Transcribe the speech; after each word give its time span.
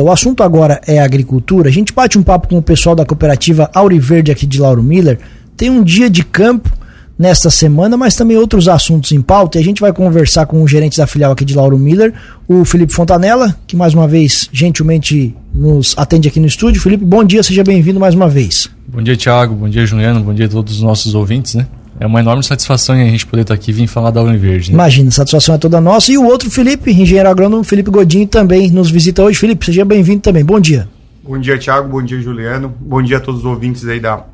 O 0.00 0.12
assunto 0.12 0.44
agora 0.44 0.80
é 0.86 1.00
agricultura. 1.00 1.68
A 1.68 1.72
gente 1.72 1.92
bate 1.92 2.16
um 2.16 2.22
papo 2.22 2.46
com 2.46 2.58
o 2.58 2.62
pessoal 2.62 2.94
da 2.94 3.04
cooperativa 3.04 3.68
Auriverde 3.74 4.30
aqui 4.30 4.46
de 4.46 4.60
Lauro 4.60 4.80
Miller. 4.80 5.18
Tem 5.56 5.70
um 5.70 5.82
dia 5.82 6.08
de 6.08 6.24
campo 6.24 6.70
nesta 7.18 7.50
semana, 7.50 7.96
mas 7.96 8.14
também 8.14 8.36
outros 8.36 8.68
assuntos 8.68 9.10
em 9.10 9.20
pauta. 9.20 9.58
E 9.58 9.60
a 9.60 9.64
gente 9.64 9.80
vai 9.80 9.92
conversar 9.92 10.46
com 10.46 10.62
o 10.62 10.68
gerente 10.68 10.96
da 10.96 11.04
filial 11.04 11.32
aqui 11.32 11.44
de 11.44 11.52
Lauro 11.52 11.76
Miller, 11.76 12.14
o 12.46 12.64
Felipe 12.64 12.92
Fontanella, 12.92 13.56
que 13.66 13.74
mais 13.74 13.92
uma 13.92 14.06
vez 14.06 14.48
gentilmente 14.52 15.34
nos 15.52 15.96
atende 15.98 16.28
aqui 16.28 16.38
no 16.38 16.46
estúdio. 16.46 16.80
Felipe, 16.80 17.04
bom 17.04 17.24
dia, 17.24 17.42
seja 17.42 17.64
bem-vindo 17.64 17.98
mais 17.98 18.14
uma 18.14 18.28
vez. 18.28 18.70
Bom 18.86 19.02
dia, 19.02 19.16
Thiago. 19.16 19.56
Bom 19.56 19.68
dia, 19.68 19.84
Juliano. 19.84 20.20
Bom 20.20 20.32
dia 20.32 20.46
a 20.46 20.48
todos 20.48 20.74
os 20.74 20.80
nossos 20.80 21.12
ouvintes, 21.16 21.56
né? 21.56 21.66
É 22.00 22.06
uma 22.06 22.20
enorme 22.20 22.44
satisfação 22.44 22.94
a 22.94 22.98
gente 22.98 23.26
poder 23.26 23.42
estar 23.42 23.54
aqui 23.54 23.70
e 23.70 23.74
vir 23.74 23.86
falar 23.88 24.10
da 24.10 24.20
Auro 24.20 24.38
Verde. 24.38 24.70
Né? 24.70 24.74
Imagina, 24.74 25.08
a 25.08 25.12
satisfação 25.12 25.54
é 25.54 25.58
toda 25.58 25.80
nossa. 25.80 26.12
E 26.12 26.18
o 26.18 26.24
outro 26.24 26.48
Felipe, 26.48 26.92
engenheiro 26.92 27.28
agrônomo 27.28 27.64
Felipe 27.64 27.90
Godinho, 27.90 28.26
também 28.26 28.70
nos 28.70 28.90
visita 28.90 29.22
hoje. 29.22 29.38
Felipe, 29.38 29.66
seja 29.66 29.84
bem-vindo 29.84 30.20
também. 30.20 30.44
Bom 30.44 30.60
dia. 30.60 30.88
Bom 31.24 31.38
dia, 31.38 31.58
Thiago. 31.58 31.88
Bom 31.88 32.02
dia, 32.02 32.20
Juliano. 32.20 32.72
Bom 32.80 33.02
dia 33.02 33.16
a 33.16 33.20
todos 33.20 33.40
os 33.40 33.46
ouvintes 33.46 33.84
aí 33.86 33.98
da 33.98 34.24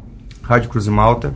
Rádio 0.43 0.69
Cruz 0.69 0.87
e 0.87 0.91
Malta. 0.91 1.33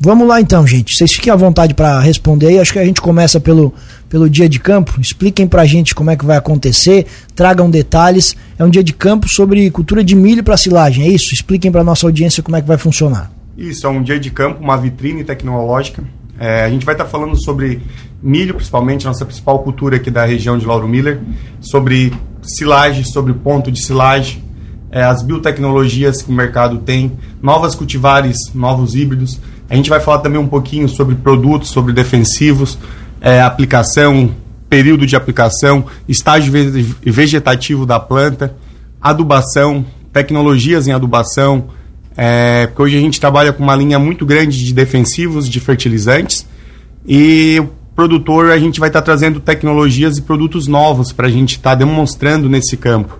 Vamos 0.00 0.26
lá 0.26 0.40
então, 0.40 0.66
gente. 0.66 0.94
Vocês 0.94 1.12
fiquem 1.12 1.32
à 1.32 1.36
vontade 1.36 1.74
para 1.74 2.00
responder 2.00 2.48
aí. 2.48 2.58
Acho 2.58 2.72
que 2.72 2.78
a 2.80 2.84
gente 2.84 3.00
começa 3.00 3.38
pelo, 3.38 3.72
pelo 4.08 4.28
dia 4.28 4.48
de 4.48 4.58
campo. 4.58 5.00
Expliquem 5.00 5.46
para 5.46 5.62
a 5.62 5.66
gente 5.66 5.94
como 5.94 6.10
é 6.10 6.16
que 6.16 6.26
vai 6.26 6.36
acontecer, 6.36 7.06
tragam 7.34 7.70
detalhes. 7.70 8.36
É 8.58 8.64
um 8.64 8.68
dia 8.68 8.84
de 8.84 8.92
campo 8.92 9.28
sobre 9.28 9.70
cultura 9.70 10.02
de 10.02 10.14
milho 10.14 10.42
para 10.42 10.56
silagem, 10.56 11.06
é 11.06 11.08
isso? 11.08 11.32
Expliquem 11.32 11.70
para 11.70 11.84
nossa 11.84 12.04
audiência 12.04 12.42
como 12.42 12.56
é 12.56 12.60
que 12.60 12.68
vai 12.68 12.76
funcionar. 12.76 13.35
Isso, 13.56 13.86
é 13.86 13.90
um 13.90 14.02
dia 14.02 14.20
de 14.20 14.30
campo, 14.30 14.62
uma 14.62 14.76
vitrine 14.76 15.24
tecnológica. 15.24 16.04
É, 16.38 16.64
a 16.64 16.68
gente 16.68 16.84
vai 16.84 16.94
estar 16.94 17.06
falando 17.06 17.34
sobre 17.42 17.80
milho, 18.22 18.54
principalmente, 18.54 19.06
nossa 19.06 19.24
principal 19.24 19.60
cultura 19.60 19.96
aqui 19.96 20.10
da 20.10 20.26
região 20.26 20.58
de 20.58 20.66
Lauro 20.66 20.86
Miller, 20.86 21.20
sobre 21.60 22.12
silagem, 22.42 23.04
sobre 23.04 23.32
ponto 23.32 23.72
de 23.72 23.82
silagem, 23.82 24.44
é, 24.90 25.02
as 25.02 25.22
biotecnologias 25.22 26.20
que 26.20 26.30
o 26.30 26.34
mercado 26.34 26.78
tem, 26.78 27.12
novas 27.42 27.74
cultivares, 27.74 28.36
novos 28.54 28.94
híbridos. 28.94 29.40
A 29.70 29.74
gente 29.74 29.88
vai 29.88 30.00
falar 30.00 30.18
também 30.18 30.38
um 30.38 30.46
pouquinho 30.46 30.88
sobre 30.88 31.14
produtos, 31.14 31.70
sobre 31.70 31.94
defensivos, 31.94 32.78
é, 33.22 33.40
aplicação, 33.40 34.30
período 34.68 35.06
de 35.06 35.16
aplicação, 35.16 35.86
estágio 36.06 36.52
vegetativo 37.02 37.86
da 37.86 37.98
planta, 37.98 38.54
adubação, 39.00 39.84
tecnologias 40.12 40.86
em 40.86 40.92
adubação, 40.92 41.68
é, 42.16 42.66
porque 42.66 42.82
hoje 42.82 42.96
a 42.96 43.00
gente 43.00 43.20
trabalha 43.20 43.52
com 43.52 43.62
uma 43.62 43.76
linha 43.76 43.98
muito 43.98 44.24
grande 44.24 44.64
de 44.64 44.72
defensivos, 44.72 45.48
de 45.48 45.60
fertilizantes, 45.60 46.46
e 47.06 47.58
o 47.60 47.68
produtor 47.94 48.50
a 48.50 48.58
gente 48.58 48.80
vai 48.80 48.88
estar 48.88 49.00
tá 49.00 49.04
trazendo 49.04 49.40
tecnologias 49.40 50.18
e 50.18 50.22
produtos 50.22 50.66
novos 50.66 51.12
para 51.12 51.26
a 51.26 51.30
gente 51.30 51.52
estar 51.52 51.70
tá 51.70 51.76
demonstrando 51.76 52.48
nesse 52.48 52.76
campo. 52.76 53.18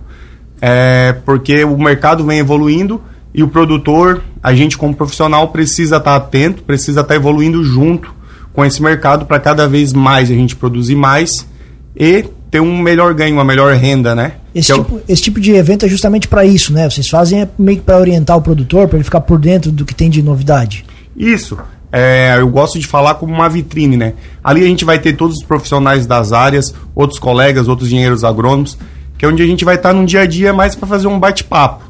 É, 0.59 1.15
porque 1.25 1.63
o 1.63 1.77
mercado 1.77 2.25
vem 2.25 2.39
evoluindo 2.39 3.01
e 3.33 3.43
o 3.43 3.47
produtor, 3.47 4.23
a 4.41 4.53
gente 4.55 4.77
como 4.77 4.95
profissional 4.95 5.49
precisa 5.49 5.97
estar 5.97 6.11
tá 6.11 6.15
atento, 6.15 6.63
precisa 6.63 7.01
estar 7.01 7.13
tá 7.13 7.15
evoluindo 7.15 7.63
junto 7.63 8.15
com 8.51 8.65
esse 8.65 8.81
mercado 8.81 9.25
para 9.27 9.39
cada 9.39 9.67
vez 9.67 9.93
mais 9.93 10.31
a 10.31 10.33
gente 10.33 10.55
produzir 10.55 10.95
mais 10.95 11.47
e 11.95 12.25
ter 12.49 12.59
um 12.59 12.81
melhor 12.81 13.13
ganho, 13.13 13.35
uma 13.35 13.43
melhor 13.43 13.73
renda, 13.75 14.15
né? 14.15 14.33
Esse, 14.57 14.73
tipo, 14.73 14.95
é 14.95 14.97
o... 14.97 15.01
esse 15.07 15.21
tipo 15.21 15.39
de 15.39 15.51
evento 15.53 15.85
é 15.85 15.89
justamente 15.89 16.27
para 16.27 16.43
isso, 16.43 16.73
né? 16.73 16.89
Vocês 16.89 17.07
fazem 17.07 17.41
é 17.41 17.49
meio 17.59 17.77
que 17.77 17.83
para 17.83 17.99
orientar 17.99 18.35
o 18.35 18.41
produtor, 18.41 18.87
para 18.87 18.97
ele 18.97 19.03
ficar 19.03 19.21
por 19.21 19.37
dentro 19.37 19.71
do 19.71 19.85
que 19.85 19.93
tem 19.93 20.09
de 20.09 20.23
novidade. 20.23 20.83
Isso. 21.15 21.57
É, 21.91 22.35
eu 22.39 22.49
gosto 22.49 22.79
de 22.79 22.87
falar 22.87 23.15
como 23.15 23.33
uma 23.33 23.47
vitrine, 23.47 23.95
né? 23.95 24.13
Ali 24.43 24.63
a 24.63 24.67
gente 24.67 24.83
vai 24.83 24.97
ter 24.97 25.15
todos 25.15 25.37
os 25.37 25.43
profissionais 25.43 26.07
das 26.07 26.31
áreas, 26.31 26.73
outros 26.95 27.19
colegas, 27.19 27.67
outros 27.67 27.87
engenheiros 27.89 28.23
agrônomos, 28.23 28.77
que 29.15 29.25
é 29.25 29.27
onde 29.27 29.43
a 29.43 29.45
gente 29.45 29.63
vai 29.63 29.75
estar 29.75 29.89
tá 29.89 29.95
no 29.95 30.05
dia 30.05 30.21
a 30.21 30.25
dia 30.25 30.51
mais 30.51 30.75
para 30.75 30.87
fazer 30.87 31.07
um 31.07 31.19
bate-papo, 31.19 31.85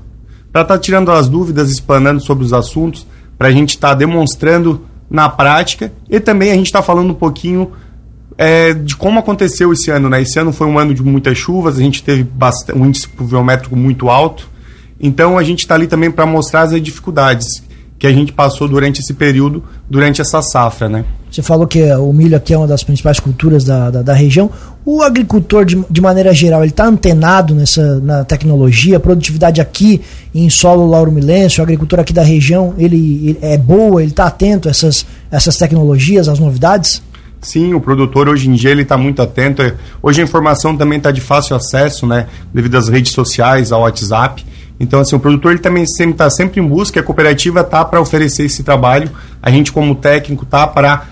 para 0.52 0.64
estar 0.64 0.76
tá 0.76 0.80
tirando 0.80 1.10
as 1.10 1.30
dúvidas, 1.30 1.72
explanando 1.72 2.22
sobre 2.22 2.44
os 2.44 2.52
assuntos, 2.52 3.08
para 3.38 3.48
a 3.48 3.52
gente 3.52 3.70
estar 3.70 3.90
tá 3.90 3.96
demonstrando 3.96 4.86
na 5.10 5.30
prática 5.30 5.92
e 6.10 6.20
também 6.20 6.52
a 6.52 6.56
gente 6.56 6.66
está 6.66 6.82
falando 6.82 7.12
um 7.12 7.16
pouquinho 7.16 7.72
é, 8.38 8.74
de 8.74 8.96
como 8.96 9.20
aconteceu 9.20 9.74
esse 9.74 9.90
ano. 9.90 10.10
Né? 10.10 10.22
Esse 10.22 10.40
ano 10.40 10.54
foi 10.54 10.68
um 10.68 10.78
ano 10.78 10.94
de 10.94 11.02
muitas 11.02 11.38
chuvas, 11.38 11.78
a 11.78 11.82
gente 11.82 12.04
teve 12.04 12.24
bastante, 12.24 12.78
um 12.78 12.86
índice 12.86 13.08
pluviométrico 13.08 13.76
muito 13.76 14.10
alto. 14.10 14.50
Então 15.00 15.38
a 15.38 15.44
gente 15.44 15.60
está 15.60 15.76
ali 15.76 15.88
também 15.88 16.12
para 16.12 16.26
mostrar 16.26 16.62
as 16.62 16.82
dificuldades 16.82 17.64
que 18.00 18.06
a 18.06 18.14
gente 18.14 18.32
passou 18.32 18.68
durante 18.68 19.00
esse 19.00 19.14
período, 19.14 19.64
durante 19.90 20.22
essa 20.22 20.40
safra, 20.42 20.88
né? 20.88 21.04
Você 21.32 21.42
falou 21.42 21.68
que 21.68 21.84
o 21.94 22.14
milho 22.14 22.38
aqui 22.38 22.54
é 22.54 22.58
uma 22.58 22.68
das 22.68 22.84
principais 22.84 23.20
culturas 23.20 23.64
da, 23.64 23.90
da, 23.90 24.02
da 24.02 24.14
região. 24.14 24.50
O 24.86 25.02
agricultor, 25.02 25.66
de, 25.66 25.84
de 25.90 26.00
maneira 26.00 26.34
geral, 26.34 26.62
ele 26.62 26.70
está 26.70 26.86
antenado 26.86 27.54
nessa 27.54 28.00
na 28.00 28.24
tecnologia, 28.24 29.00
produtividade 29.00 29.60
aqui 29.60 30.02
em 30.34 30.50
solo 30.50 30.88
Lauro 30.88 31.12
Milense, 31.12 31.60
o 31.60 31.64
agricultor 31.64 32.00
aqui 32.00 32.14
da 32.14 32.24
região, 32.24 32.74
ele, 32.78 33.30
ele 33.30 33.40
é 33.42 33.58
boa, 33.58 34.02
ele 34.02 34.12
está 34.12 34.26
atento 34.26 34.68
a 34.68 34.72
essas, 34.72 35.06
essas 35.30 35.58
tecnologias, 35.58 36.30
às 36.30 36.40
novidades? 36.40 37.02
Sim, 37.42 37.74
o 37.74 37.80
produtor 37.80 38.28
hoje 38.28 38.50
em 38.50 38.54
dia 38.54 38.72
ele 38.72 38.82
está 38.82 38.98
muito 38.98 39.22
atento. 39.22 39.62
Hoje 40.02 40.22
a 40.22 40.24
informação 40.24 40.76
também 40.76 40.98
está 40.98 41.12
de 41.12 41.22
fácil 41.22 41.56
acesso, 41.56 42.08
né? 42.08 42.28
Devido 42.54 42.76
às 42.76 42.88
redes 42.90 43.12
sociais, 43.12 43.72
ao 43.72 43.82
WhatsApp. 43.82 44.46
Então, 44.80 45.00
assim, 45.00 45.16
o 45.16 45.20
produtor 45.20 45.52
ele 45.52 45.60
também 45.60 45.84
está 45.84 46.30
sempre 46.30 46.60
em 46.60 46.68
busca. 46.68 47.00
A 47.00 47.04
cooperativa 47.04 47.62
está 47.62 47.84
para 47.86 48.02
oferecer 48.02 48.46
esse 48.46 48.64
trabalho. 48.64 49.10
A 49.42 49.50
gente, 49.50 49.72
como 49.72 49.96
técnico, 49.96 50.44
está 50.44 50.68
para 50.68 51.06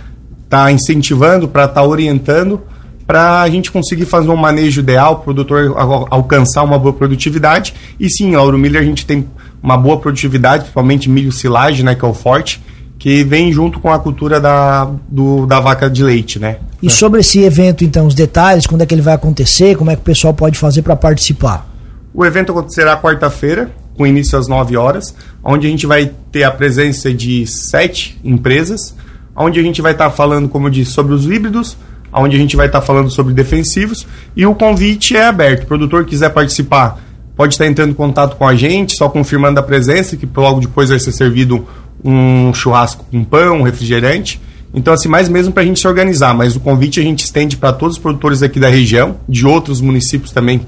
tá 0.49 0.71
incentivando, 0.71 1.47
para 1.47 1.65
estar 1.65 1.81
tá 1.81 1.83
orientando, 1.83 2.61
para 3.07 3.41
a 3.41 3.49
gente 3.49 3.71
conseguir 3.71 4.05
fazer 4.05 4.29
um 4.29 4.35
manejo 4.35 4.79
ideal, 4.81 5.13
o 5.13 5.15
produtor 5.17 5.73
alcançar 6.09 6.63
uma 6.63 6.77
boa 6.77 6.93
produtividade. 6.93 7.73
E 7.99 8.09
sim, 8.09 8.35
Lauro 8.35 8.57
Miller 8.57 8.81
a 8.81 8.85
gente 8.85 9.05
tem 9.05 9.27
uma 9.61 9.77
boa 9.77 9.99
produtividade, 9.99 10.63
principalmente 10.63 11.09
milho 11.09 11.31
silagem, 11.31 11.83
né, 11.83 11.95
que 11.95 12.05
é 12.05 12.07
o 12.07 12.13
forte 12.13 12.61
que 12.97 13.23
vem 13.23 13.51
junto 13.51 13.79
com 13.79 13.91
a 13.91 13.99
cultura 13.99 14.39
da, 14.39 14.89
do, 15.07 15.45
da 15.45 15.59
vaca 15.59 15.89
de 15.89 16.03
leite, 16.03 16.39
né? 16.39 16.57
E 16.81 16.89
sobre 16.89 17.19
esse 17.19 17.41
evento, 17.41 17.83
então, 17.83 18.07
os 18.07 18.15
detalhes, 18.15 18.65
quando 18.65 18.81
é 18.81 18.85
que 18.85 18.93
ele 18.93 19.01
vai 19.01 19.13
acontecer, 19.13 19.75
como 19.75 19.91
é 19.91 19.95
que 19.95 20.01
o 20.01 20.05
pessoal 20.05 20.33
pode 20.33 20.57
fazer 20.57 20.81
para 20.81 20.95
participar? 20.95 21.67
O 22.13 22.25
evento 22.25 22.51
acontecerá 22.51 22.95
quarta-feira, 22.97 23.71
com 23.97 24.05
início 24.05 24.37
às 24.37 24.47
9 24.47 24.77
horas, 24.77 25.15
onde 25.43 25.67
a 25.67 25.69
gente 25.69 25.85
vai 25.85 26.11
ter 26.31 26.43
a 26.43 26.51
presença 26.51 27.13
de 27.13 27.45
sete 27.47 28.19
empresas, 28.23 28.95
onde 29.35 29.59
a 29.59 29.63
gente 29.63 29.81
vai 29.81 29.91
estar 29.91 30.09
tá 30.09 30.15
falando, 30.15 30.47
como 30.47 30.67
eu 30.67 30.71
disse, 30.71 30.91
sobre 30.91 31.13
os 31.13 31.25
híbridos, 31.25 31.77
onde 32.13 32.35
a 32.35 32.39
gente 32.39 32.55
vai 32.55 32.67
estar 32.67 32.79
tá 32.79 32.85
falando 32.85 33.09
sobre 33.09 33.33
defensivos, 33.33 34.07
e 34.35 34.45
o 34.45 34.55
convite 34.55 35.15
é 35.15 35.25
aberto. 35.25 35.63
O 35.63 35.67
produtor 35.67 36.05
quiser 36.05 36.29
participar, 36.29 36.99
pode 37.35 37.53
estar 37.53 37.67
entrando 37.67 37.91
em 37.91 37.95
contato 37.95 38.37
com 38.37 38.47
a 38.47 38.55
gente, 38.55 38.95
só 38.95 39.09
confirmando 39.09 39.59
a 39.59 39.63
presença, 39.63 40.15
que 40.15 40.27
logo 40.35 40.61
depois 40.61 40.89
vai 40.89 40.99
ser 40.99 41.11
servido 41.11 41.67
um 42.05 42.53
churrasco 42.53 43.03
com 43.09 43.23
pão, 43.23 43.59
um 43.59 43.63
refrigerante. 43.63 44.39
Então, 44.73 44.93
assim, 44.93 45.07
mais 45.07 45.27
mesmo 45.27 45.51
para 45.51 45.63
a 45.63 45.65
gente 45.65 45.79
se 45.79 45.87
organizar, 45.87 46.35
mas 46.35 46.55
o 46.55 46.59
convite 46.59 46.99
a 46.99 47.03
gente 47.03 47.23
estende 47.23 47.57
para 47.57 47.73
todos 47.73 47.95
os 47.95 48.01
produtores 48.01 48.43
aqui 48.43 48.59
da 48.59 48.69
região, 48.69 49.17
de 49.27 49.45
outros 49.45 49.81
municípios 49.81 50.31
também 50.31 50.61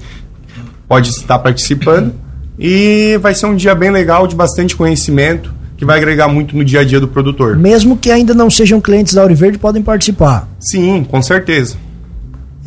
pode 0.88 1.10
estar 1.10 1.38
participando. 1.38 2.14
E 2.58 3.18
vai 3.20 3.34
ser 3.34 3.46
um 3.46 3.54
dia 3.54 3.74
bem 3.74 3.90
legal, 3.90 4.26
de 4.26 4.34
bastante 4.34 4.74
conhecimento, 4.74 5.54
que 5.76 5.84
vai 5.84 5.98
agregar 5.98 6.26
muito 6.26 6.56
no 6.56 6.64
dia 6.64 6.80
a 6.80 6.84
dia 6.84 6.98
do 6.98 7.06
produtor. 7.06 7.56
Mesmo 7.56 7.96
que 7.96 8.10
ainda 8.10 8.34
não 8.34 8.50
sejam 8.50 8.80
clientes 8.80 9.14
da 9.14 9.24
Verde, 9.26 9.58
podem 9.58 9.82
participar. 9.82 10.48
Sim, 10.58 11.06
com 11.08 11.22
certeza. 11.22 11.76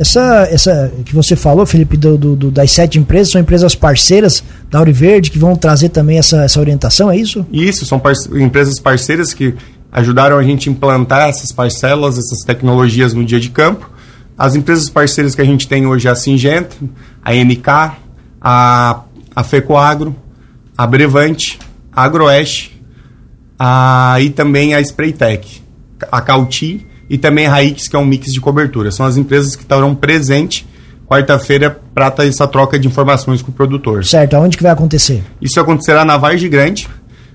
Essa, 0.02 0.48
essa 0.50 0.92
que 1.06 1.14
você 1.14 1.36
falou, 1.36 1.64
Felipe, 1.64 1.96
do, 1.96 2.18
do, 2.18 2.50
das 2.50 2.72
sete 2.72 2.98
empresas, 2.98 3.32
são 3.32 3.40
empresas 3.40 3.76
parceiras 3.76 4.44
da 4.68 4.80
Auri 4.80 4.92
Verde 4.92 5.30
que 5.30 5.38
vão 5.38 5.56
trazer 5.56 5.90
também 5.90 6.18
essa, 6.18 6.44
essa 6.44 6.60
orientação, 6.60 7.12
é 7.12 7.18
isso? 7.18 7.46
Isso, 7.52 7.86
são 7.86 8.00
parce 8.00 8.28
empresas 8.42 8.80
parceiras 8.80 9.32
que 9.32 9.54
ajudaram 9.92 10.40
a 10.40 10.44
gente 10.44 10.68
a 10.68 10.72
implantar 10.72 11.30
essas 11.30 11.52
parcelas, 11.52 12.18
essas 12.18 12.40
tecnologias 12.40 13.14
no 13.14 13.24
dia 13.24 13.40
de 13.40 13.52
campo. 13.52 13.92
As 14.36 14.56
empresas 14.56 14.90
parceiras 14.90 15.36
que 15.36 15.42
a 15.42 15.46
gente 15.46 15.68
tem 15.68 15.86
hoje 15.86 16.08
é 16.08 16.12
a 16.12 16.16
Singenta, 16.16 16.76
a 17.24 17.32
MK, 17.36 17.68
a, 18.42 19.02
a 19.36 19.44
FECOAGRO, 19.44 20.16
a 20.76 20.88
Brevante, 20.88 21.60
a 21.94 22.06
Agroeste 22.06 22.84
a, 23.60 24.18
e 24.20 24.32
também 24.32 24.74
a 24.74 24.82
Spraytech, 24.82 25.62
a 26.12 26.22
Cauti 26.22 26.88
e 27.12 27.18
também 27.18 27.46
a 27.46 27.50
Raix, 27.50 27.90
que 27.90 27.96
é 27.98 28.00
um 28.00 28.06
mix 28.06 28.32
de 28.32 28.40
cobertura. 28.40 28.90
São 28.90 29.06
as 29.06 29.18
empresas 29.18 29.54
que 29.54 29.64
estarão 29.64 29.94
presentes 29.94 30.66
quarta-feira 31.06 31.78
para 31.94 32.10
ter 32.10 32.26
essa 32.26 32.48
troca 32.48 32.80
de 32.80 32.88
informações 32.88 33.42
com 33.42 33.52
o 33.52 33.54
produtor. 33.54 34.06
Certo, 34.06 34.34
aonde 34.36 34.56
que 34.56 34.64
vai 34.64 34.72
acontecer? 34.72 35.22
Isso 35.42 35.60
acontecerá 35.60 36.06
na 36.06 36.16
Vargem 36.16 36.50
Grande, 36.50 36.88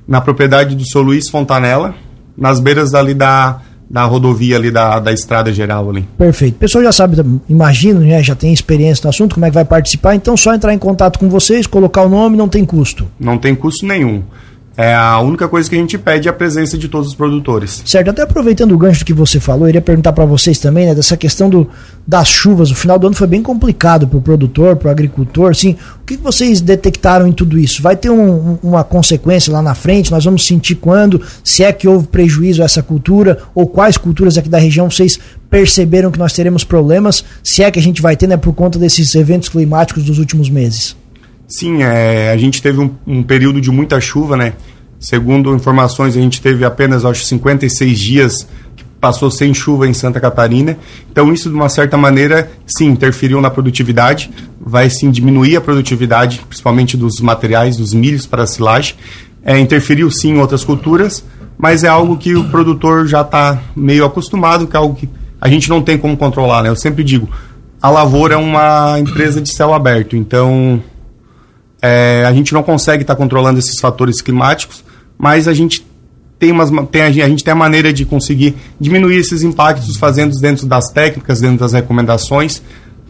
na 0.08 0.18
propriedade 0.18 0.74
do 0.74 0.88
seu 0.88 1.02
Luiz 1.02 1.28
Fontanella, 1.28 1.94
nas 2.34 2.58
beiras 2.58 2.94
ali 2.94 3.12
da, 3.12 3.60
da 3.90 4.04
rodovia 4.04 4.56
ali 4.56 4.70
da, 4.70 4.98
da 4.98 5.12
estrada 5.12 5.52
geral 5.52 5.90
ali. 5.90 6.08
Perfeito. 6.16 6.54
O 6.54 6.58
pessoal 6.58 6.82
já 6.82 6.92
sabe, 6.92 7.22
imagino, 7.46 8.00
né, 8.00 8.22
já 8.22 8.34
tem 8.34 8.54
experiência 8.54 9.02
no 9.04 9.10
assunto, 9.10 9.34
como 9.34 9.44
é 9.44 9.50
que 9.50 9.54
vai 9.54 9.66
participar, 9.66 10.14
então 10.14 10.38
só 10.38 10.54
entrar 10.54 10.72
em 10.72 10.78
contato 10.78 11.18
com 11.18 11.28
vocês, 11.28 11.66
colocar 11.66 12.00
o 12.00 12.08
nome, 12.08 12.34
não 12.34 12.48
tem 12.48 12.64
custo. 12.64 13.06
Não 13.20 13.36
tem 13.36 13.54
custo 13.54 13.84
nenhum 13.84 14.22
É 14.76 14.94
a 14.94 15.18
única 15.20 15.48
coisa 15.48 15.70
que 15.70 15.74
a 15.74 15.78
gente 15.78 15.96
pede 15.96 16.28
é 16.28 16.30
a 16.30 16.34
presença 16.34 16.76
de 16.76 16.86
todos 16.86 17.08
os 17.08 17.14
produtores. 17.14 17.82
Certo, 17.86 18.10
até 18.10 18.22
aproveitando 18.22 18.72
o 18.72 18.78
gancho 18.78 19.06
que 19.06 19.14
você 19.14 19.40
falou, 19.40 19.64
eu 19.64 19.70
iria 19.70 19.80
perguntar 19.80 20.12
para 20.12 20.26
vocês 20.26 20.58
também, 20.58 20.84
né, 20.84 20.94
dessa 20.94 21.16
questão 21.16 21.48
do, 21.48 21.66
das 22.06 22.28
chuvas. 22.28 22.70
O 22.70 22.74
final 22.74 22.98
do 22.98 23.06
ano 23.06 23.16
foi 23.16 23.26
bem 23.26 23.42
complicado 23.42 24.06
para 24.06 24.18
o 24.18 24.20
produtor, 24.20 24.76
para 24.76 24.88
o 24.88 24.90
agricultor. 24.90 25.50
Assim, 25.50 25.76
o 26.02 26.04
que 26.04 26.18
vocês 26.18 26.60
detectaram 26.60 27.26
em 27.26 27.32
tudo 27.32 27.58
isso? 27.58 27.82
Vai 27.82 27.96
ter 27.96 28.10
um, 28.10 28.58
uma 28.62 28.84
consequência 28.84 29.50
lá 29.50 29.62
na 29.62 29.74
frente? 29.74 30.10
Nós 30.10 30.26
vamos 30.26 30.46
sentir 30.46 30.74
quando? 30.74 31.22
Se 31.42 31.64
é 31.64 31.72
que 31.72 31.88
houve 31.88 32.08
prejuízo 32.08 32.60
a 32.60 32.66
essa 32.66 32.82
cultura? 32.82 33.38
Ou 33.54 33.66
quais 33.66 33.96
culturas 33.96 34.36
aqui 34.36 34.50
da 34.50 34.58
região 34.58 34.90
vocês 34.90 35.18
perceberam 35.48 36.10
que 36.10 36.18
nós 36.18 36.34
teremos 36.34 36.64
problemas? 36.64 37.24
Se 37.42 37.62
é 37.62 37.70
que 37.70 37.78
a 37.78 37.82
gente 37.82 38.02
vai 38.02 38.14
ter, 38.14 38.26
né, 38.26 38.36
por 38.36 38.52
conta 38.52 38.78
desses 38.78 39.14
eventos 39.14 39.48
climáticos 39.48 40.04
dos 40.04 40.18
últimos 40.18 40.50
meses? 40.50 40.94
Sim, 41.48 41.82
é, 41.82 42.30
a 42.32 42.36
gente 42.36 42.60
teve 42.60 42.80
um, 42.80 42.90
um, 43.06 43.22
período 43.22 43.60
de 43.60 43.70
muita 43.70 44.00
chuva, 44.00 44.36
né? 44.36 44.54
Segundo 44.98 45.54
informações, 45.54 46.16
a 46.16 46.20
gente 46.20 46.40
teve 46.40 46.64
apenas, 46.64 47.04
acho, 47.04 47.24
56 47.24 47.98
dias 47.98 48.48
que 48.74 48.84
passou 49.00 49.30
sem 49.30 49.54
chuva 49.54 49.86
em 49.86 49.94
Santa 49.94 50.18
Catarina. 50.18 50.76
Então, 51.10 51.32
isso, 51.32 51.48
de 51.48 51.54
uma 51.54 51.68
certa 51.68 51.96
maneira, 51.96 52.50
sim, 52.66 52.86
interferiu 52.86 53.40
na 53.40 53.48
produtividade. 53.48 54.30
Vai, 54.60 54.90
sim, 54.90 55.10
diminuir 55.10 55.56
a 55.56 55.60
produtividade, 55.60 56.40
principalmente 56.48 56.96
dos 56.96 57.20
materiais, 57.20 57.76
dos 57.76 57.94
milhos 57.94 58.26
para 58.26 58.42
a 58.42 58.46
silagem. 58.46 58.96
É, 59.44 59.56
interferiu, 59.56 60.10
sim, 60.10 60.32
em 60.32 60.38
outras 60.38 60.64
culturas, 60.64 61.24
mas 61.56 61.84
é 61.84 61.88
algo 61.88 62.16
que 62.16 62.34
o 62.34 62.48
produtor 62.48 63.06
já 63.06 63.20
está 63.20 63.62
meio 63.76 64.04
acostumado, 64.04 64.66
que 64.66 64.74
é 64.74 64.78
algo 64.78 64.96
que 64.96 65.08
a 65.40 65.48
gente 65.48 65.68
não 65.68 65.80
tem 65.80 65.96
como 65.96 66.16
controlar, 66.16 66.64
né? 66.64 66.68
Eu 66.68 66.76
sempre 66.76 67.04
digo, 67.04 67.28
a 67.80 67.88
lavoura 67.88 68.34
é 68.34 68.36
uma 68.36 68.98
empresa 68.98 69.40
de 69.40 69.54
céu 69.54 69.72
aberto, 69.72 70.16
então 70.16 70.82
é, 71.80 72.24
a 72.26 72.32
gente 72.32 72.52
não 72.52 72.62
consegue 72.62 73.02
estar 73.02 73.14
tá 73.14 73.18
controlando 73.18 73.58
esses 73.58 73.78
fatores 73.80 74.20
climáticos, 74.20 74.84
mas 75.18 75.46
a 75.48 75.54
gente 75.54 75.86
tem, 76.38 76.52
umas, 76.52 76.70
tem 76.90 77.02
a, 77.02 77.10
gente 77.10 77.42
tem 77.42 77.52
a 77.52 77.56
maneira 77.56 77.92
de 77.92 78.04
conseguir 78.04 78.54
diminuir 78.80 79.16
esses 79.16 79.42
impactos 79.42 79.96
fazendo 79.96 80.38
dentro 80.38 80.66
das 80.66 80.90
técnicas, 80.90 81.40
dentro 81.40 81.58
das 81.58 81.72
recomendações, 81.72 82.62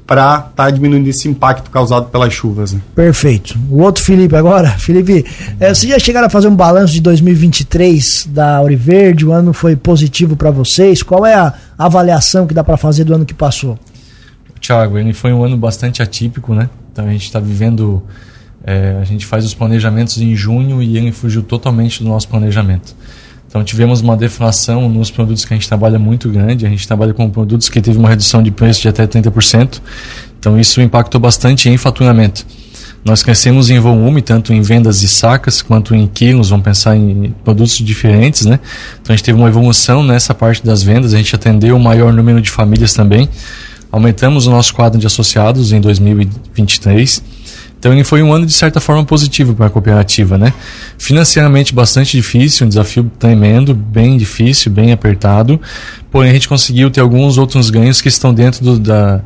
para 0.06 0.36
estar 0.36 0.50
tá 0.54 0.70
diminuindo 0.70 1.08
esse 1.08 1.28
impacto 1.28 1.68
causado 1.68 2.10
pelas 2.10 2.32
chuvas. 2.32 2.72
Né? 2.72 2.80
Perfeito. 2.94 3.58
O 3.68 3.82
outro 3.82 4.04
Felipe 4.04 4.36
agora. 4.36 4.70
Felipe, 4.78 5.26
é, 5.58 5.74
vocês 5.74 5.90
já 5.90 5.98
chegaram 5.98 6.28
a 6.28 6.30
fazer 6.30 6.46
um 6.46 6.54
balanço 6.54 6.92
de 6.92 7.00
2023 7.00 8.28
da 8.30 8.56
Auriverde? 8.58 9.26
O 9.26 9.32
ano 9.32 9.52
foi 9.52 9.74
positivo 9.74 10.36
para 10.36 10.50
vocês? 10.52 11.02
Qual 11.02 11.26
é 11.26 11.34
a 11.34 11.52
avaliação 11.76 12.46
que 12.46 12.54
dá 12.54 12.62
para 12.62 12.76
fazer 12.76 13.02
do 13.02 13.14
ano 13.14 13.24
que 13.24 13.34
passou? 13.34 13.76
Tiago, 14.60 14.96
ele 14.96 15.12
foi 15.12 15.32
um 15.32 15.44
ano 15.44 15.56
bastante 15.56 16.02
atípico, 16.02 16.54
né? 16.54 16.70
Então 16.92 17.06
a 17.06 17.10
gente 17.10 17.24
está 17.24 17.40
vivendo 17.40 18.02
é, 18.66 18.98
a 19.00 19.04
gente 19.04 19.24
faz 19.24 19.44
os 19.44 19.54
planejamentos 19.54 20.20
em 20.20 20.34
junho 20.34 20.82
e 20.82 20.98
ele 20.98 21.12
fugiu 21.12 21.40
totalmente 21.40 22.02
do 22.02 22.08
nosso 22.08 22.28
planejamento. 22.28 22.96
Então 23.48 23.62
tivemos 23.62 24.00
uma 24.00 24.16
deflação 24.16 24.88
nos 24.88 25.08
produtos 25.08 25.44
que 25.44 25.54
a 25.54 25.56
gente 25.56 25.68
trabalha 25.68 26.00
muito 26.00 26.28
grande. 26.28 26.66
A 26.66 26.68
gente 26.68 26.86
trabalha 26.86 27.14
com 27.14 27.30
produtos 27.30 27.68
que 27.68 27.80
teve 27.80 27.96
uma 27.96 28.08
redução 28.08 28.42
de 28.42 28.50
preço 28.50 28.82
de 28.82 28.88
até 28.88 29.06
30%. 29.06 29.80
Então 30.38 30.58
isso 30.58 30.80
impactou 30.80 31.20
bastante 31.20 31.68
em 31.68 31.76
faturamento. 31.76 32.44
Nós 33.04 33.22
crescemos 33.22 33.70
em 33.70 33.78
volume, 33.78 34.20
tanto 34.20 34.52
em 34.52 34.60
vendas 34.60 34.98
de 34.98 35.06
sacas 35.06 35.62
quanto 35.62 35.94
em 35.94 36.08
quilos, 36.08 36.50
vamos 36.50 36.64
pensar 36.64 36.96
em 36.96 37.32
produtos 37.44 37.78
diferentes, 37.78 38.44
né? 38.46 38.58
Então 39.00 39.14
a 39.14 39.16
gente 39.16 39.24
teve 39.24 39.38
uma 39.38 39.46
evolução 39.46 40.02
nessa 40.02 40.34
parte 40.34 40.66
das 40.66 40.82
vendas, 40.82 41.14
a 41.14 41.16
gente 41.16 41.32
atendeu 41.32 41.76
o 41.76 41.80
maior 41.80 42.12
número 42.12 42.40
de 42.40 42.50
famílias 42.50 42.94
também. 42.94 43.28
Aumentamos 43.92 44.48
o 44.48 44.50
nosso 44.50 44.74
quadro 44.74 44.98
de 44.98 45.06
associados 45.06 45.72
em 45.72 45.80
2023 45.80 47.22
então 47.86 47.94
ele 47.94 48.02
foi 48.02 48.20
um 48.20 48.32
ano 48.32 48.44
de 48.44 48.52
certa 48.52 48.80
forma 48.80 49.04
positivo 49.04 49.54
para 49.54 49.66
a 49.66 49.70
cooperativa, 49.70 50.36
né? 50.36 50.52
Financeiramente 50.98 51.72
bastante 51.72 52.16
difícil, 52.16 52.66
um 52.66 52.68
desafio 52.68 53.08
tremendo, 53.16 53.76
bem 53.76 54.16
difícil, 54.16 54.72
bem 54.72 54.90
apertado. 54.90 55.60
Porém 56.10 56.30
a 56.30 56.34
gente 56.34 56.48
conseguiu 56.48 56.90
ter 56.90 57.00
alguns 57.00 57.38
outros 57.38 57.70
ganhos 57.70 58.00
que 58.00 58.08
estão 58.08 58.34
dentro 58.34 58.64
do, 58.64 58.78
da, 58.80 59.20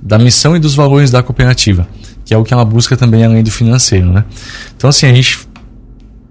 da 0.00 0.18
missão 0.18 0.56
e 0.56 0.58
dos 0.58 0.74
valores 0.74 1.10
da 1.10 1.22
cooperativa, 1.22 1.86
que 2.24 2.32
é 2.32 2.38
o 2.38 2.44
que 2.44 2.54
ela 2.54 2.64
busca 2.64 2.96
também 2.96 3.22
além 3.22 3.42
do 3.42 3.50
financeiro, 3.50 4.10
né? 4.10 4.24
Então 4.74 4.88
assim 4.88 5.04
a 5.04 5.12
gente 5.12 5.40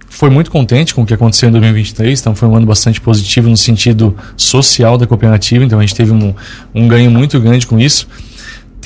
foi 0.09 0.31
muito 0.31 0.50
contente 0.50 0.95
com 0.95 1.03
o 1.03 1.06
que 1.06 1.13
aconteceu 1.13 1.47
em 1.47 1.51
2023, 1.51 2.19
então 2.19 2.33
foi 2.33 2.47
um 2.47 2.56
ano 2.56 2.65
bastante 2.65 3.00
positivo 3.00 3.50
no 3.50 3.57
sentido 3.57 4.18
social 4.35 4.97
da 4.97 5.06
cooperativa, 5.06 5.63
então 5.63 5.77
a 5.77 5.83
gente 5.83 5.94
teve 5.94 6.12
um, 6.12 6.33
um 6.74 6.88
ganho 6.88 7.12
muito 7.12 7.39
grande 7.39 7.68
com 7.68 7.79
isso 7.79 8.07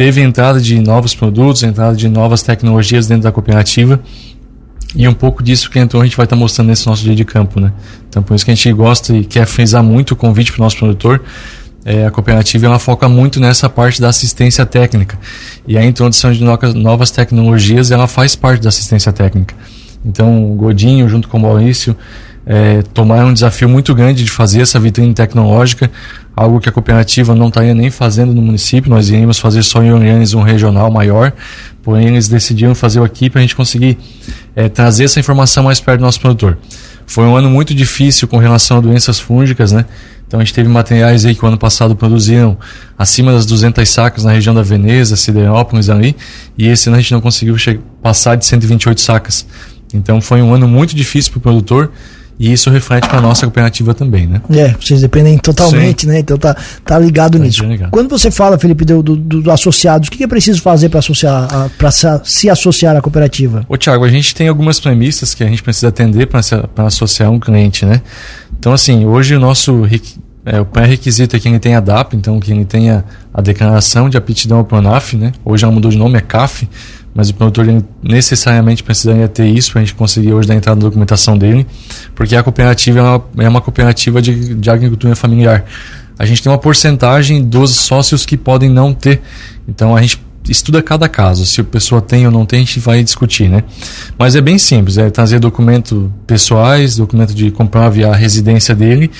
teve 0.01 0.19
entrada 0.19 0.59
de 0.59 0.79
novos 0.79 1.13
produtos, 1.13 1.61
entrada 1.61 1.95
de 1.95 2.09
novas 2.09 2.41
tecnologias 2.41 3.05
dentro 3.05 3.21
da 3.21 3.31
cooperativa. 3.31 3.99
E 4.95 5.07
um 5.07 5.13
pouco 5.13 5.43
disso 5.43 5.69
que 5.69 5.77
entrou 5.77 6.01
a 6.01 6.05
gente 6.05 6.17
vai 6.17 6.23
estar 6.23 6.35
mostrando 6.35 6.69
nesse 6.69 6.87
nosso 6.87 7.03
dia 7.03 7.13
de 7.13 7.23
campo, 7.23 7.59
né? 7.59 7.71
Então 8.09 8.23
por 8.23 8.33
isso 8.33 8.43
que 8.43 8.49
a 8.49 8.55
gente 8.55 8.73
gosta 8.73 9.15
e 9.15 9.23
quer 9.23 9.45
frisar 9.45 9.83
muito 9.83 10.11
o 10.11 10.15
convite 10.15 10.51
para 10.51 10.59
o 10.59 10.63
nosso 10.63 10.75
produtor. 10.77 11.21
É, 11.85 12.07
a 12.07 12.09
cooperativa 12.09 12.65
ela 12.65 12.79
foca 12.79 13.07
muito 13.07 13.39
nessa 13.39 13.69
parte 13.69 14.01
da 14.01 14.09
assistência 14.09 14.65
técnica. 14.65 15.19
E 15.67 15.77
a 15.77 15.85
introdução 15.85 16.31
de 16.33 16.43
novas 16.43 17.11
tecnologias 17.11 17.91
ela 17.91 18.07
faz 18.07 18.35
parte 18.35 18.63
da 18.63 18.69
assistência 18.69 19.13
técnica. 19.13 19.53
Então 20.03 20.51
o 20.51 20.55
Godinho 20.55 21.07
junto 21.07 21.27
com 21.27 21.37
o 21.37 21.41
Maurício 21.41 21.95
é, 22.43 22.81
tomaram 22.91 23.27
um 23.27 23.33
desafio 23.33 23.69
muito 23.69 23.93
grande 23.93 24.23
de 24.23 24.31
fazer 24.31 24.61
essa 24.61 24.79
vitrine 24.79 25.13
tecnológica 25.13 25.91
algo 26.35 26.59
que 26.59 26.69
a 26.69 26.71
cooperativa 26.71 27.35
não 27.35 27.49
estaria 27.49 27.73
nem 27.73 27.89
fazendo 27.89 28.33
no 28.33 28.41
município, 28.41 28.89
nós 28.89 29.09
iríamos 29.09 29.39
fazer 29.39 29.63
só 29.63 29.83
em 29.83 29.91
Orleans 29.91 30.33
um 30.33 30.41
regional 30.41 30.89
maior, 30.91 31.33
porém 31.83 32.07
eles 32.07 32.27
decidiram 32.27 32.73
fazer 32.73 33.01
aqui 33.01 33.29
para 33.29 33.39
a 33.39 33.41
gente 33.41 33.55
conseguir 33.55 33.97
é, 34.55 34.69
trazer 34.69 35.05
essa 35.05 35.19
informação 35.19 35.63
mais 35.63 35.79
perto 35.79 35.99
do 35.99 36.05
nosso 36.05 36.19
produtor. 36.19 36.57
Foi 37.05 37.25
um 37.25 37.35
ano 37.35 37.49
muito 37.49 37.73
difícil 37.73 38.27
com 38.27 38.37
relação 38.37 38.77
a 38.77 38.81
doenças 38.81 39.19
fúngicas, 39.19 39.71
né? 39.71 39.85
Então 40.25 40.39
a 40.39 40.43
gente 40.45 40.53
teve 40.53 40.69
materiais 40.69 41.25
aí 41.25 41.35
que 41.35 41.43
o 41.43 41.47
ano 41.49 41.57
passado 41.57 41.93
produziram 41.93 42.57
acima 42.97 43.33
das 43.33 43.45
200 43.45 43.87
sacas 43.89 44.23
na 44.23 44.31
região 44.31 44.55
da 44.55 44.61
Veneza, 44.61 45.17
Siderópolis 45.17 45.89
ali, 45.89 46.15
e 46.57 46.67
esse 46.67 46.87
ano 46.87 46.97
a 46.97 47.01
gente 47.01 47.11
não 47.11 47.19
conseguiu 47.19 47.57
passar 48.01 48.35
de 48.35 48.45
128 48.45 49.01
sacas. 49.01 49.45
Então 49.93 50.21
foi 50.21 50.41
um 50.41 50.53
ano 50.53 50.69
muito 50.69 50.95
difícil 50.95 51.33
para 51.33 51.39
o 51.39 51.41
produtor, 51.41 51.91
e 52.39 52.51
isso 52.51 52.69
reflete 52.69 53.07
para 53.07 53.19
a 53.19 53.21
nossa 53.21 53.45
cooperativa 53.45 53.93
também, 53.93 54.27
né? 54.27 54.41
É, 54.49 54.75
vocês 54.79 55.01
dependem 55.01 55.37
totalmente, 55.37 56.01
Sim. 56.01 56.07
né? 56.07 56.19
Então 56.19 56.37
tá, 56.37 56.55
tá 56.83 56.97
ligado 56.97 57.37
tá 57.37 57.43
nisso. 57.43 57.63
Ligado. 57.63 57.91
Quando 57.91 58.09
você 58.09 58.31
fala, 58.31 58.57
Felipe, 58.57 58.83
do, 58.83 59.03
do, 59.03 59.15
do 59.15 59.51
associados, 59.51 60.07
o 60.07 60.11
que 60.11 60.23
é 60.23 60.27
preciso 60.27 60.61
fazer 60.61 60.89
para 60.89 60.99
associar, 60.99 61.69
para 61.77 61.91
se 61.91 62.49
associar 62.49 62.95
à 62.95 63.01
cooperativa? 63.01 63.65
Ô, 63.69 63.77
Tiago, 63.77 64.03
a 64.03 64.09
gente 64.09 64.33
tem 64.33 64.47
algumas 64.47 64.79
premissas 64.79 65.33
que 65.33 65.43
a 65.43 65.47
gente 65.47 65.61
precisa 65.61 65.89
atender 65.89 66.27
para 66.27 66.85
associar 66.85 67.29
um 67.31 67.39
cliente, 67.39 67.85
né? 67.85 68.01
Então, 68.57 68.73
assim, 68.73 69.05
hoje 69.05 69.35
o 69.35 69.39
nosso 69.39 69.87
é, 70.45 70.59
o 70.59 70.65
pré-requisito 70.65 71.35
é 71.35 71.39
que 71.39 71.47
ele 71.47 71.59
tenha 71.59 71.79
DAP, 71.79 72.15
então 72.15 72.39
que 72.39 72.51
ele 72.51 72.65
tenha 72.65 73.05
a 73.33 73.41
declaração 73.41 74.09
de 74.09 74.17
aptidão 74.17 74.57
ao 74.57 74.65
PRONAF, 74.65 75.15
né? 75.15 75.31
Hoje 75.45 75.63
ela 75.63 75.73
mudou 75.73 75.91
de 75.91 75.97
nome, 75.97 76.17
é 76.17 76.21
CAF 76.21 76.67
mas 77.13 77.29
o 77.29 77.33
produtor 77.33 77.83
necessariamente 78.01 78.83
precisaria 78.83 79.27
ter 79.27 79.47
isso 79.47 79.71
para 79.71 79.81
a 79.81 79.83
gente 79.83 79.95
conseguir 79.95 80.33
hoje 80.33 80.47
dar 80.47 80.55
entrada 80.55 80.79
na 80.79 80.85
documentação 80.87 81.37
dele, 81.37 81.67
porque 82.15 82.35
a 82.35 82.43
cooperativa 82.43 82.99
é 82.99 83.01
uma, 83.01 83.23
é 83.39 83.49
uma 83.49 83.61
cooperativa 83.61 84.21
de, 84.21 84.55
de 84.55 84.69
agricultura 84.69 85.15
familiar. 85.15 85.65
A 86.17 86.25
gente 86.25 86.41
tem 86.41 86.51
uma 86.51 86.57
porcentagem 86.57 87.43
dos 87.43 87.75
sócios 87.75 88.25
que 88.25 88.37
podem 88.37 88.69
não 88.69 88.93
ter, 88.93 89.21
então 89.67 89.95
a 89.95 90.01
gente 90.01 90.21
estuda 90.49 90.81
cada 90.81 91.07
caso. 91.07 91.45
Se 91.45 91.61
a 91.61 91.63
pessoa 91.63 92.01
tem 92.01 92.25
ou 92.25 92.31
não 92.31 92.45
tem, 92.45 92.61
a 92.61 92.65
gente 92.65 92.79
vai 92.79 93.03
discutir, 93.03 93.49
né? 93.49 93.63
Mas 94.17 94.35
é 94.35 94.41
bem 94.41 94.57
simples, 94.57 94.97
é 94.97 95.09
trazer 95.09 95.39
documento 95.39 96.11
pessoais, 96.25 96.95
documento 96.95 97.33
de 97.33 97.51
comprar 97.51 97.89
via 97.89 98.13
residência 98.13 98.73
dele, 98.73 99.11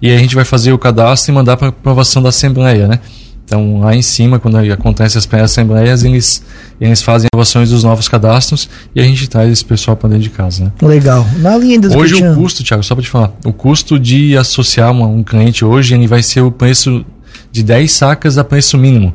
e 0.00 0.10
a 0.10 0.18
gente 0.18 0.34
vai 0.34 0.44
fazer 0.44 0.72
o 0.72 0.78
cadastro 0.78 1.32
e 1.32 1.34
mandar 1.34 1.56
para 1.56 1.68
aprovação 1.68 2.22
da 2.22 2.28
Assembleia, 2.28 2.86
né? 2.86 3.00
Então, 3.48 3.80
lá 3.80 3.96
em 3.96 4.02
cima, 4.02 4.38
quando 4.38 4.58
acontece 4.58 5.16
as 5.16 5.24
pré-assembleias, 5.24 6.04
eles, 6.04 6.42
eles 6.78 7.00
fazem 7.00 7.28
inovações 7.32 7.70
dos 7.70 7.82
novos 7.82 8.06
cadastros 8.06 8.68
e 8.94 9.00
a 9.00 9.02
gente 9.02 9.26
traz 9.26 9.50
esse 9.50 9.64
pessoal 9.64 9.96
para 9.96 10.10
dentro 10.10 10.24
de 10.24 10.28
casa. 10.28 10.64
Né? 10.64 10.72
Legal. 10.82 11.26
Na 11.38 11.56
linha 11.56 11.80
do 11.80 11.96
Hoje 11.96 12.22
o 12.22 12.34
custo, 12.34 12.62
Thiago, 12.62 12.82
só 12.82 12.94
para 12.94 13.02
te 13.02 13.08
falar, 13.08 13.32
o 13.46 13.52
custo 13.52 13.98
de 13.98 14.36
associar 14.36 14.92
uma, 14.92 15.06
um 15.06 15.24
cliente 15.24 15.64
hoje 15.64 15.94
ele 15.94 16.06
vai 16.06 16.22
ser 16.22 16.42
o 16.42 16.52
preço 16.52 17.02
de 17.50 17.62
10 17.62 17.90
sacas 17.90 18.36
a 18.36 18.44
preço 18.44 18.76
mínimo. 18.76 19.14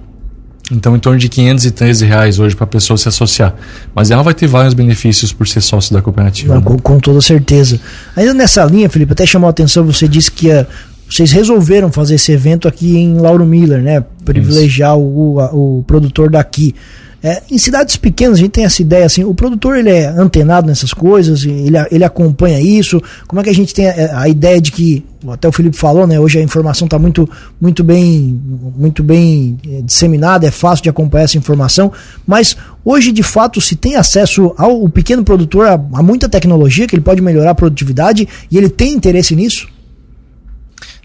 Então, 0.72 0.96
em 0.96 1.00
torno 1.00 1.20
de 1.20 1.30
513 1.30 2.04
reais 2.04 2.40
hoje 2.40 2.56
para 2.56 2.64
a 2.64 2.68
pessoa 2.68 2.98
se 2.98 3.08
associar. 3.08 3.54
Mas 3.94 4.10
ela 4.10 4.24
vai 4.24 4.34
ter 4.34 4.48
vários 4.48 4.74
benefícios 4.74 5.32
por 5.32 5.48
ser 5.48 5.62
sócio 5.62 5.94
da 5.94 6.02
cooperativa. 6.02 6.56
Não, 6.56 6.62
né? 6.62 6.66
com, 6.66 6.80
com, 6.80 7.00
toda 7.00 7.22
certeza. 7.22 7.80
Ainda 8.16 8.34
nessa 8.34 8.66
linha, 8.66 8.90
Felipe, 8.90 9.12
até 9.12 9.28
chamou 9.28 9.48
a 9.48 9.52
atenção, 9.52 9.86
você 9.86 10.08
disse 10.08 10.32
que 10.32 10.52
a, 10.52 10.66
vocês 11.10 11.32
resolveram 11.32 11.92
fazer 11.92 12.16
esse 12.16 12.32
evento 12.32 12.68
aqui 12.68 12.98
em 12.98 13.18
Lauro 13.18 13.46
Miller, 13.46 13.82
né? 13.82 14.04
Privilegiar 14.26 14.98
o, 14.98 15.38
o, 15.38 15.80
o, 15.80 15.84
produtor 15.84 16.30
daqui. 16.30 16.74
É, 17.22 17.42
em 17.50 17.58
cidades 17.58 17.96
pequenas 17.96 18.38
a 18.38 18.42
gente 18.42 18.52
tem 18.52 18.66
essa 18.66 18.82
ideia 18.82 19.06
assim, 19.06 19.24
o 19.24 19.34
produtor 19.34 19.78
ele 19.78 19.90
é 19.90 20.08
antenado 20.08 20.68
nessas 20.68 20.94
coisas, 20.94 21.46
ele, 21.46 21.78
ele 21.90 22.04
acompanha 22.04 22.60
isso. 22.60 23.02
Como 23.28 23.40
é 23.40 23.44
que 23.44 23.50
a 23.50 23.56
gente 23.56 23.74
tem 23.74 23.88
a, 23.88 24.22
a 24.22 24.28
ideia 24.28 24.60
de 24.60 24.72
que 24.72 25.06
até 25.32 25.48
o 25.48 25.52
Felipe 25.52 25.78
falou, 25.78 26.06
né? 26.06 26.20
Hoje 26.20 26.40
a 26.40 26.42
informação 26.42 26.86
está 26.86 27.00
muito, 27.00 27.30
muito 27.62 27.84
bem, 27.84 28.42
muito 28.76 29.02
bem 29.02 29.58
é, 29.70 29.82
disseminada, 29.82 30.48
é 30.48 30.52
fácil 30.52 30.84
de 30.84 30.90
acompanhar 30.90 31.24
essa 31.24 31.38
informação. 31.38 31.92
Mas 32.28 32.58
hoje, 32.84 33.12
de 33.12 33.24
fato, 33.24 33.62
se 33.62 33.76
tem 33.76 33.96
acesso 33.96 34.54
ao 34.58 34.90
pequeno 34.90 35.24
produtor 35.24 35.68
a, 35.68 35.74
a 35.74 36.04
muita 36.04 36.28
tecnologia 36.28 36.88
que 36.88 36.96
ele 36.96 37.04
pode 37.04 37.22
melhorar 37.22 37.52
a 37.52 37.56
produtividade 37.56 38.28
e 38.52 38.58
ele 38.58 38.70
tem 38.70 38.94
interesse 38.94 39.36
nisso. 39.36 39.68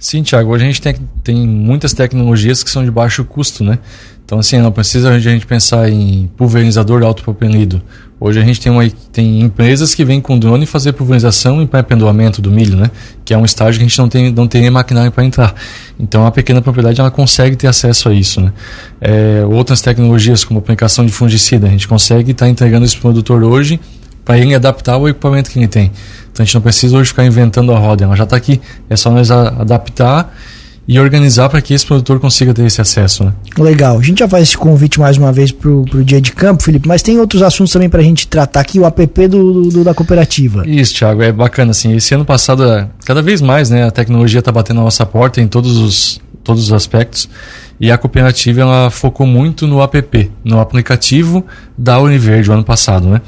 Sim, 0.00 0.22
Thiago. 0.22 0.52
Hoje 0.52 0.64
a 0.64 0.66
gente 0.68 0.80
tem, 0.80 0.94
tem 1.24 1.46
muitas 1.46 1.92
tecnologias 1.92 2.62
que 2.62 2.70
são 2.70 2.84
de 2.84 2.90
baixo 2.90 3.24
custo, 3.24 3.64
né? 3.64 3.80
Então, 4.24 4.38
assim, 4.38 4.58
não 4.58 4.70
precisa 4.70 5.10
a 5.10 5.18
gente 5.18 5.44
pensar 5.44 5.88
em 5.88 6.30
pulverizador 6.36 7.02
autopropelido. 7.02 7.82
Hoje 8.20 8.38
a 8.38 8.44
gente 8.44 8.60
tem, 8.60 8.70
uma, 8.70 8.88
tem 9.12 9.40
empresas 9.40 9.94
que 9.94 10.04
vêm 10.04 10.20
com 10.20 10.38
drone 10.38 10.66
fazer 10.66 10.92
pulverização 10.92 11.62
e 11.62 11.66
pré-pendoamento 11.66 12.40
do 12.40 12.50
milho, 12.50 12.76
né? 12.76 12.90
Que 13.24 13.34
é 13.34 13.38
um 13.38 13.44
estágio 13.44 13.78
que 13.78 13.84
a 13.84 13.88
gente 13.88 13.98
não 13.98 14.08
tem, 14.08 14.30
não 14.30 14.48
nem 14.52 14.70
maquinário 14.70 15.10
para 15.10 15.24
entrar. 15.24 15.54
Então, 15.98 16.26
a 16.26 16.30
pequena 16.30 16.60
propriedade 16.60 17.00
ela 17.00 17.10
consegue 17.10 17.56
ter 17.56 17.66
acesso 17.66 18.08
a 18.08 18.14
isso, 18.14 18.40
né? 18.40 18.52
É, 19.00 19.44
outras 19.46 19.80
tecnologias, 19.80 20.44
como 20.44 20.60
aplicação 20.60 21.04
de 21.04 21.10
fungicida, 21.10 21.66
a 21.66 21.70
gente 21.70 21.88
consegue 21.88 22.30
estar 22.30 22.46
tá 22.46 22.50
entregando 22.50 22.84
esse 22.84 22.96
produtor 22.96 23.42
hoje 23.42 23.80
para 24.24 24.38
ele 24.38 24.54
adaptar 24.54 24.98
o 24.98 25.08
equipamento 25.08 25.50
que 25.50 25.58
ele 25.58 25.68
tem. 25.68 25.90
Então 26.38 26.44
a 26.44 26.46
gente 26.46 26.54
não 26.54 26.62
precisa 26.62 26.96
hoje 26.96 27.08
ficar 27.08 27.24
inventando 27.24 27.72
a 27.72 27.78
roda, 27.78 28.04
ela 28.04 28.14
já 28.14 28.22
está 28.22 28.36
aqui. 28.36 28.60
É 28.88 28.96
só 28.96 29.10
nós 29.10 29.28
adaptar 29.28 30.32
e 30.86 30.98
organizar 31.00 31.48
para 31.48 31.60
que 31.60 31.74
esse 31.74 31.84
produtor 31.84 32.20
consiga 32.20 32.54
ter 32.54 32.64
esse 32.64 32.80
acesso. 32.80 33.24
Né? 33.24 33.32
Legal. 33.58 33.98
A 33.98 34.02
gente 34.02 34.20
já 34.20 34.28
faz 34.28 34.44
esse 34.44 34.56
convite 34.56 35.00
mais 35.00 35.16
uma 35.16 35.32
vez 35.32 35.50
para 35.50 35.68
o 35.68 36.04
dia 36.04 36.20
de 36.20 36.30
campo, 36.30 36.62
Felipe, 36.62 36.86
mas 36.86 37.02
tem 37.02 37.18
outros 37.18 37.42
assuntos 37.42 37.72
também 37.72 37.90
para 37.90 38.00
a 38.00 38.04
gente 38.04 38.28
tratar 38.28 38.60
aqui, 38.60 38.78
o 38.78 38.86
app 38.86 39.28
do, 39.28 39.62
do, 39.64 39.82
da 39.82 39.92
cooperativa. 39.92 40.62
Isso, 40.64 40.94
Thiago, 40.94 41.22
é 41.22 41.32
bacana. 41.32 41.72
Assim, 41.72 41.94
esse 41.96 42.14
ano 42.14 42.24
passado, 42.24 42.88
cada 43.04 43.20
vez 43.20 43.42
mais, 43.42 43.68
né, 43.68 43.84
a 43.84 43.90
tecnologia 43.90 44.38
está 44.38 44.52
batendo 44.52 44.76
na 44.76 44.84
nossa 44.84 45.04
porta 45.04 45.40
em 45.40 45.48
todos 45.48 45.76
os, 45.76 46.20
todos 46.44 46.66
os 46.66 46.72
aspectos. 46.72 47.28
E 47.80 47.92
a 47.92 47.98
cooperativa 47.98 48.60
ela 48.60 48.90
focou 48.90 49.26
muito 49.26 49.66
no 49.66 49.80
app, 49.80 50.30
no 50.44 50.60
aplicativo 50.60 51.44
da 51.76 51.98
Univerde 52.00 52.50
o 52.50 52.52
ano 52.52 52.64
passado, 52.64 53.08
né? 53.08 53.20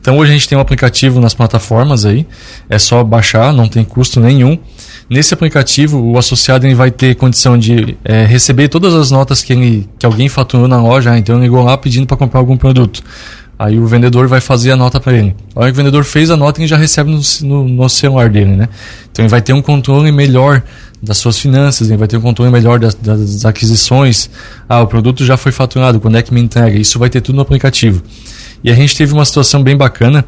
Então 0.00 0.16
hoje 0.18 0.30
a 0.30 0.34
gente 0.34 0.48
tem 0.48 0.56
um 0.56 0.60
aplicativo 0.60 1.20
nas 1.20 1.34
plataformas 1.34 2.04
aí, 2.04 2.26
é 2.70 2.78
só 2.78 3.02
baixar, 3.02 3.52
não 3.52 3.66
tem 3.66 3.84
custo 3.84 4.20
nenhum. 4.20 4.58
Nesse 5.08 5.32
aplicativo, 5.34 6.00
o 6.00 6.18
associado 6.18 6.66
ele 6.66 6.74
vai 6.74 6.90
ter 6.90 7.14
condição 7.14 7.56
de 7.56 7.96
é, 8.04 8.24
receber 8.24 8.68
todas 8.68 8.92
as 8.92 9.10
notas 9.10 9.40
que, 9.40 9.52
ele, 9.52 9.88
que 9.98 10.04
alguém 10.04 10.28
faturou 10.28 10.66
na 10.66 10.82
loja, 10.82 11.12
ah, 11.12 11.18
então 11.18 11.36
ele 11.36 11.44
ligou 11.44 11.62
lá 11.62 11.78
pedindo 11.78 12.06
para 12.06 12.16
comprar 12.16 12.40
algum 12.40 12.56
produto. 12.56 13.02
Aí 13.58 13.78
o 13.78 13.86
vendedor 13.86 14.28
vai 14.28 14.40
fazer 14.40 14.70
a 14.70 14.76
nota 14.76 15.00
para 15.00 15.14
ele. 15.14 15.34
A 15.54 15.60
hora 15.60 15.70
que 15.70 15.74
o 15.74 15.76
vendedor 15.76 16.04
fez 16.04 16.30
a 16.30 16.36
nota, 16.36 16.60
ele 16.60 16.66
já 16.66 16.76
recebe 16.76 17.10
no, 17.10 17.20
no, 17.42 17.68
no 17.68 17.88
celular 17.88 18.28
dele, 18.28 18.54
né? 18.54 18.68
Então 19.10 19.24
ele 19.24 19.30
vai 19.30 19.40
ter 19.40 19.54
um 19.54 19.62
controle 19.62 20.12
melhor 20.12 20.62
das 21.02 21.16
suas 21.18 21.38
finanças, 21.38 21.88
ele 21.88 21.96
vai 21.96 22.08
ter 22.08 22.16
um 22.18 22.20
controle 22.20 22.50
melhor 22.50 22.78
das, 22.78 22.94
das, 22.94 23.46
aquisições. 23.46 24.28
Ah, 24.68 24.82
o 24.82 24.86
produto 24.86 25.24
já 25.24 25.36
foi 25.36 25.52
faturado, 25.52 26.00
quando 26.00 26.16
é 26.16 26.22
que 26.22 26.34
me 26.34 26.40
entrega? 26.40 26.76
Isso 26.76 26.98
vai 26.98 27.08
ter 27.08 27.22
tudo 27.22 27.36
no 27.36 27.42
aplicativo. 27.42 28.02
E 28.62 28.70
a 28.70 28.74
gente 28.74 28.94
teve 28.94 29.12
uma 29.14 29.24
situação 29.24 29.62
bem 29.62 29.76
bacana, 29.76 30.24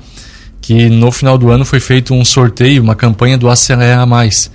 que 0.61 0.89
no 0.89 1.11
final 1.13 1.37
do 1.37 1.51
ano 1.51 1.65
foi 1.65 1.81
feito 1.81 2.15
um 2.15 2.25
sorteio, 2.25 2.83
uma 2.83 2.95
campanha 2.95 3.37
do 3.37 3.49
Acelera 3.49 4.07
Mais. 4.07 4.51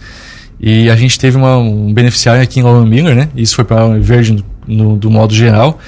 E 0.60 0.90
a 0.90 0.96
gente 0.96 1.20
teve 1.20 1.38
uma, 1.38 1.58
um 1.58 1.94
beneficiário 1.94 2.42
aqui 2.42 2.60
em 2.60 2.64
Lauro 2.64 2.86
Miller, 2.86 3.16
né? 3.16 3.30
Isso 3.36 3.56
foi 3.56 3.66
para 3.66 4.00
Verde 4.00 4.44
no, 4.68 4.96
do 4.96 5.12
modo 5.12 5.34
geral. 5.34 5.80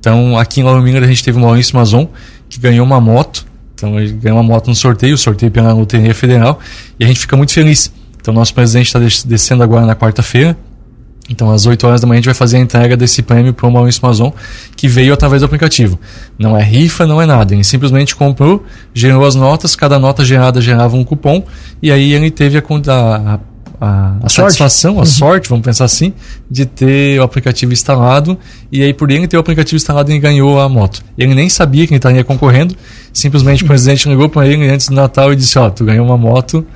Então, 0.00 0.36
aqui 0.36 0.60
em 0.60 0.64
Lauro 0.64 0.82
Miller 0.82 1.04
a 1.04 1.06
gente 1.06 1.22
teve 1.22 1.38
o 1.38 1.40
Maurício 1.40 1.76
Mazon, 1.76 2.08
que 2.48 2.58
ganhou 2.58 2.84
uma 2.84 3.00
moto. 3.00 3.46
Então, 3.74 4.00
ele 4.00 4.12
ganhou 4.14 4.38
uma 4.38 4.42
moto 4.42 4.66
no 4.66 4.74
sorteio, 4.74 5.16
sorteio 5.16 5.52
pela 5.52 5.72
Loteria 5.72 6.14
Federal. 6.14 6.58
E 6.98 7.04
a 7.04 7.06
gente 7.06 7.20
fica 7.20 7.36
muito 7.36 7.52
feliz 7.52 7.92
então, 8.20 8.34
nosso 8.34 8.52
presidente 8.54 8.86
está 8.86 8.98
descendo 9.26 9.62
agora 9.62 9.86
na 9.86 9.96
quarta-feira. 9.96 10.56
Então, 11.28 11.50
às 11.50 11.64
8 11.64 11.86
horas 11.86 12.00
da 12.00 12.06
manhã, 12.08 12.18
a 12.18 12.20
gente 12.20 12.26
vai 12.26 12.34
fazer 12.34 12.56
a 12.56 12.60
entrega 12.60 12.96
desse 12.96 13.22
prêmio 13.22 13.54
para 13.54 13.66
o 13.66 13.70
Maurício 13.70 14.04
Mazon, 14.04 14.32
que 14.76 14.88
veio 14.88 15.14
através 15.14 15.42
do 15.42 15.44
aplicativo. 15.44 15.98
Não 16.36 16.56
é 16.56 16.62
rifa, 16.62 17.06
não 17.06 17.22
é 17.22 17.26
nada. 17.26 17.54
Ele 17.54 17.62
simplesmente 17.62 18.16
comprou, 18.16 18.64
gerou 18.92 19.24
as 19.24 19.36
notas, 19.36 19.76
cada 19.76 19.98
nota 19.98 20.24
gerada 20.24 20.60
gerava 20.60 20.96
um 20.96 21.04
cupom, 21.04 21.44
e 21.80 21.92
aí 21.92 22.12
ele 22.12 22.32
teve 22.32 22.58
a, 22.58 22.62
a, 23.34 23.38
a, 23.80 24.16
a 24.22 24.28
satisfação, 24.28 24.96
a 24.96 25.00
uhum. 25.00 25.06
sorte, 25.06 25.48
vamos 25.48 25.64
pensar 25.64 25.84
assim, 25.84 26.12
de 26.50 26.66
ter 26.66 27.18
o 27.18 27.22
aplicativo 27.22 27.72
instalado, 27.72 28.38
e 28.70 28.82
aí 28.82 28.92
por 28.92 29.10
ele 29.10 29.26
ter 29.26 29.36
o 29.36 29.40
aplicativo 29.40 29.76
instalado, 29.76 30.10
ele 30.10 30.18
ganhou 30.18 30.60
a 30.60 30.68
moto. 30.68 31.02
Ele 31.16 31.34
nem 31.34 31.48
sabia 31.48 31.86
que 31.86 31.92
ele 31.92 31.98
estaria 31.98 32.22
concorrendo, 32.22 32.76
simplesmente 33.12 33.64
o 33.64 33.66
presidente 33.66 34.08
ligou 34.08 34.28
para 34.28 34.46
ele 34.46 34.68
antes 34.68 34.88
do 34.88 34.94
Natal 34.94 35.32
e 35.32 35.36
disse: 35.36 35.58
Ó, 35.58 35.66
oh, 35.66 35.70
tu 35.70 35.84
ganhou 35.84 36.04
uma 36.04 36.18
moto 36.18 36.66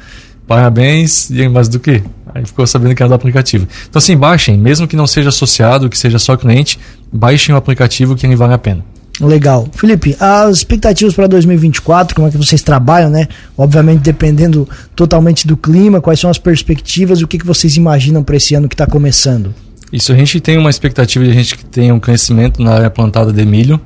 parabéns, 0.47 1.31
e 1.31 1.49
mais 1.49 1.69
do 1.69 1.81
que? 1.81 2.03
Aí 2.35 2.45
ficou 2.45 2.67
sabendo 2.67 2.95
que 2.95 3.03
era 3.03 3.09
do 3.09 3.15
aplicativo. 3.15 3.67
Então 3.89 3.99
assim, 3.99 4.17
baixem, 4.17 4.59
mesmo 4.59 4.87
que 4.87 4.97
não 4.97 5.07
seja 5.07 5.29
associado, 5.29 5.89
que 5.89 5.97
seja 5.97 6.19
só 6.19 6.37
cliente, 6.37 6.79
baixem 7.13 7.55
o 7.55 7.59
aplicativo 7.59 8.17
que 8.17 8.27
ele 8.27 8.37
vale 8.37 8.55
a 8.55 8.59
pena. 8.59 8.85
Legal. 9.21 9.69
Felipe, 9.73 10.17
as 10.19 10.59
expectativas 10.59 11.15
para 11.15 11.27
2024, 11.29 12.17
como 12.17 12.27
é 12.27 12.31
que 12.31 12.37
vocês 12.37 12.63
trabalham, 12.63 13.11
né? 13.11 13.29
Obviamente 13.57 14.01
dependendo 14.01 14.69
totalmente 14.97 15.47
do 15.47 15.57
clima, 15.57 16.01
quais 16.01 16.19
são 16.19 16.29
as 16.29 16.39
perspectivas, 16.39 17.23
o 17.23 17.29
que, 17.29 17.39
que 17.39 17.47
vocês 17.47 17.77
imaginam 17.77 18.25
para 18.25 18.37
esse 18.37 18.55
ano 18.55 18.69
que 18.69 18.75
está 18.75 18.87
começando? 18.87 19.55
Isso, 19.93 20.13
a 20.13 20.17
gente 20.17 20.41
tem 20.41 20.59
uma 20.59 20.71
expectativa 20.71 21.25
de 21.25 21.31
a 21.31 21.35
gente 21.35 21.57
que 21.57 21.65
tenha 21.65 21.95
um 21.95 22.01
crescimento 22.01 22.61
na 22.61 22.73
área 22.73 22.91
plantada 22.91 23.33
de 23.33 23.47
milho. 23.47 23.81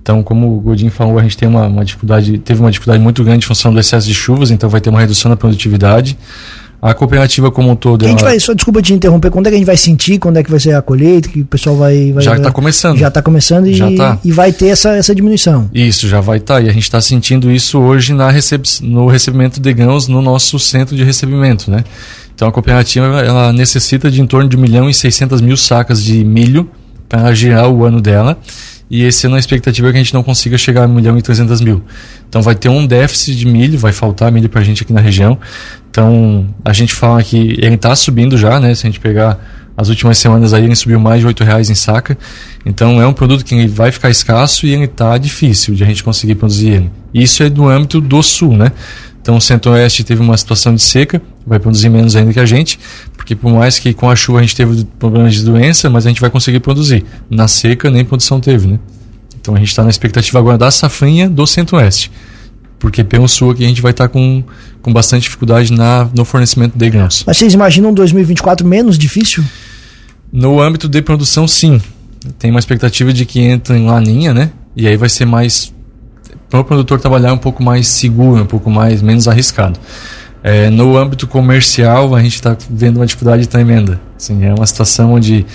Então, 0.00 0.22
como 0.22 0.56
o 0.56 0.60
Godinho 0.60 0.90
falou, 0.90 1.18
a 1.18 1.22
gente 1.22 1.36
tem 1.36 1.48
uma, 1.48 1.66
uma, 1.66 1.84
dificuldade, 1.84 2.38
teve 2.38 2.60
uma 2.60 2.70
dificuldade 2.70 3.02
muito 3.02 3.22
grande 3.22 3.44
em 3.44 3.46
função 3.46 3.72
do 3.72 3.78
excesso 3.78 4.06
de 4.06 4.14
chuvas, 4.14 4.50
então 4.50 4.68
vai 4.68 4.80
ter 4.80 4.90
uma 4.90 4.98
redução 4.98 5.28
na 5.28 5.36
produtividade. 5.36 6.18
A 6.82 6.92
cooperativa 6.94 7.48
como 7.48 7.70
um 7.70 7.76
todo. 7.76 8.04
Ela... 8.04 8.16
vai, 8.16 8.40
só 8.40 8.52
desculpa 8.52 8.82
te 8.82 8.92
interromper, 8.92 9.30
quando 9.30 9.46
é 9.46 9.50
que 9.50 9.54
a 9.54 9.58
gente 9.58 9.66
vai 9.66 9.76
sentir, 9.76 10.18
quando 10.18 10.38
é 10.38 10.42
que 10.42 10.50
vai 10.50 10.58
ser 10.58 10.74
a 10.74 10.82
colheita, 10.82 11.28
que 11.28 11.42
o 11.42 11.44
pessoal 11.44 11.76
vai. 11.76 12.10
vai 12.10 12.24
já 12.24 12.36
está 12.36 12.50
começando. 12.50 12.98
Já 12.98 13.06
está 13.06 13.22
começando 13.22 13.68
e, 13.68 13.74
já 13.74 13.88
tá. 13.92 14.18
e 14.24 14.32
vai 14.32 14.52
ter 14.52 14.66
essa, 14.66 14.90
essa 14.96 15.14
diminuição. 15.14 15.70
Isso, 15.72 16.08
já 16.08 16.20
vai 16.20 16.38
estar. 16.38 16.54
Tá, 16.54 16.60
e 16.60 16.68
a 16.68 16.72
gente 16.72 16.82
está 16.82 17.00
sentindo 17.00 17.52
isso 17.52 17.78
hoje 17.78 18.12
na 18.12 18.28
receb... 18.32 18.64
no 18.82 19.06
recebimento 19.06 19.60
de 19.60 19.72
grãos 19.72 20.08
no 20.08 20.20
nosso 20.20 20.58
centro 20.58 20.96
de 20.96 21.04
recebimento, 21.04 21.70
né? 21.70 21.84
Então 22.34 22.48
a 22.48 22.52
cooperativa 22.52 23.20
ela 23.20 23.52
necessita 23.52 24.10
de 24.10 24.20
em 24.20 24.26
torno 24.26 24.48
de 24.48 24.56
1 24.56 24.60
milhão 24.60 24.90
e 24.90 24.94
600 24.94 25.40
mil 25.40 25.56
sacas 25.56 26.02
de 26.02 26.24
milho 26.24 26.68
para 27.08 27.32
girar 27.32 27.70
o 27.70 27.84
ano 27.84 28.00
dela 28.00 28.36
e 28.92 29.04
esse 29.04 29.26
ano 29.26 29.36
a 29.36 29.38
expectativa 29.38 29.88
é 29.88 29.90
que 29.90 29.96
a 29.96 30.02
gente 30.02 30.12
não 30.12 30.22
consiga 30.22 30.58
chegar 30.58 30.82
a 30.82 30.86
1 30.86 30.88
milhão 30.92 31.16
e 31.16 31.22
300 31.22 31.62
mil. 31.62 31.82
Então 32.28 32.42
vai 32.42 32.54
ter 32.54 32.68
um 32.68 32.86
déficit 32.86 33.34
de 33.34 33.46
milho, 33.46 33.78
vai 33.78 33.90
faltar 33.90 34.30
milho 34.30 34.50
para 34.50 34.60
a 34.60 34.64
gente 34.64 34.82
aqui 34.82 34.92
na 34.92 35.00
região. 35.00 35.38
Então 35.90 36.46
a 36.62 36.74
gente 36.74 36.92
fala 36.92 37.22
que 37.22 37.56
ele 37.58 37.76
está 37.76 37.96
subindo 37.96 38.36
já, 38.36 38.60
né? 38.60 38.74
Se 38.74 38.86
a 38.86 38.90
gente 38.90 39.00
pegar 39.00 39.40
as 39.74 39.88
últimas 39.88 40.18
semanas 40.18 40.52
aí 40.52 40.64
ele 40.64 40.74
subiu 40.74 41.00
mais 41.00 41.20
de 41.20 41.26
8 41.26 41.42
reais 41.42 41.70
em 41.70 41.74
saca. 41.74 42.18
Então 42.66 43.00
é 43.00 43.06
um 43.06 43.14
produto 43.14 43.46
que 43.46 43.66
vai 43.66 43.90
ficar 43.90 44.10
escasso 44.10 44.66
e 44.66 44.74
ele 44.74 44.84
está 44.84 45.16
difícil 45.16 45.74
de 45.74 45.82
a 45.82 45.86
gente 45.86 46.04
conseguir 46.04 46.34
produzir 46.34 46.72
ele. 46.72 46.90
Isso 47.14 47.42
é 47.42 47.48
do 47.48 47.66
âmbito 47.66 47.98
do 47.98 48.22
sul, 48.22 48.54
né? 48.54 48.72
Então 49.22 49.36
o 49.36 49.40
Centro-Oeste 49.40 50.02
teve 50.04 50.20
uma 50.20 50.36
situação 50.36 50.74
de 50.74 50.82
seca, 50.82 51.22
vai 51.46 51.60
produzir 51.60 51.88
menos 51.88 52.14
ainda 52.16 52.32
que 52.32 52.40
a 52.40 52.44
gente, 52.44 52.78
porque 53.22 53.36
por 53.36 53.52
mais 53.52 53.78
que 53.78 53.94
com 53.94 54.10
a 54.10 54.16
chuva 54.16 54.40
a 54.40 54.42
gente 54.42 54.56
teve 54.56 54.84
problemas 54.98 55.34
de 55.34 55.44
doença, 55.44 55.88
mas 55.88 56.04
a 56.04 56.08
gente 56.08 56.20
vai 56.20 56.28
conseguir 56.28 56.58
produzir. 56.58 57.04
Na 57.30 57.46
seca 57.46 57.88
nem 57.88 58.04
produção 58.04 58.40
teve, 58.40 58.66
né? 58.66 58.80
Então 59.40 59.54
a 59.54 59.58
gente 59.60 59.68
está 59.68 59.84
na 59.84 59.90
expectativa 59.90 60.40
agora 60.40 60.58
da 60.58 60.72
safrinha 60.72 61.30
do 61.30 61.46
Centro-Oeste. 61.46 62.10
Porque 62.80 63.04
pelo 63.04 63.28
sul 63.28 63.52
aqui 63.52 63.64
a 63.64 63.68
gente 63.68 63.80
vai 63.80 63.92
estar 63.92 64.08
tá 64.08 64.12
com, 64.12 64.42
com 64.82 64.92
bastante 64.92 65.22
dificuldade 65.22 65.72
na, 65.72 66.10
no 66.12 66.24
fornecimento 66.24 66.76
de 66.76 66.90
grãos. 66.90 67.22
Mas 67.24 67.36
vocês 67.36 67.54
imaginam 67.54 67.94
2024 67.94 68.66
menos 68.66 68.98
difícil? 68.98 69.44
No 70.32 70.60
âmbito 70.60 70.88
de 70.88 71.00
produção, 71.00 71.46
sim. 71.46 71.80
Tem 72.40 72.50
uma 72.50 72.58
expectativa 72.58 73.12
de 73.12 73.24
que 73.24 73.38
entre 73.40 73.76
em 73.76 73.86
laninha, 73.86 74.34
né? 74.34 74.50
E 74.74 74.88
aí 74.88 74.96
vai 74.96 75.08
ser 75.08 75.26
mais 75.26 75.72
para 76.50 76.58
o 76.58 76.64
produtor 76.64 76.98
trabalhar 76.98 77.32
um 77.32 77.38
pouco 77.38 77.62
mais 77.62 77.86
seguro, 77.86 78.42
um 78.42 78.46
pouco 78.46 78.68
mais 78.68 79.00
menos 79.00 79.28
arriscado. 79.28 79.78
É, 80.44 80.68
no 80.70 80.96
âmbito 80.96 81.26
comercial, 81.26 82.14
a 82.14 82.22
gente 82.22 82.34
está 82.34 82.56
vendo 82.68 82.96
uma 82.96 83.06
dificuldade 83.06 83.48
tremenda. 83.48 84.00
Assim, 84.16 84.44
é 84.44 84.52
uma 84.52 84.66
situação 84.66 85.14
onde 85.14 85.46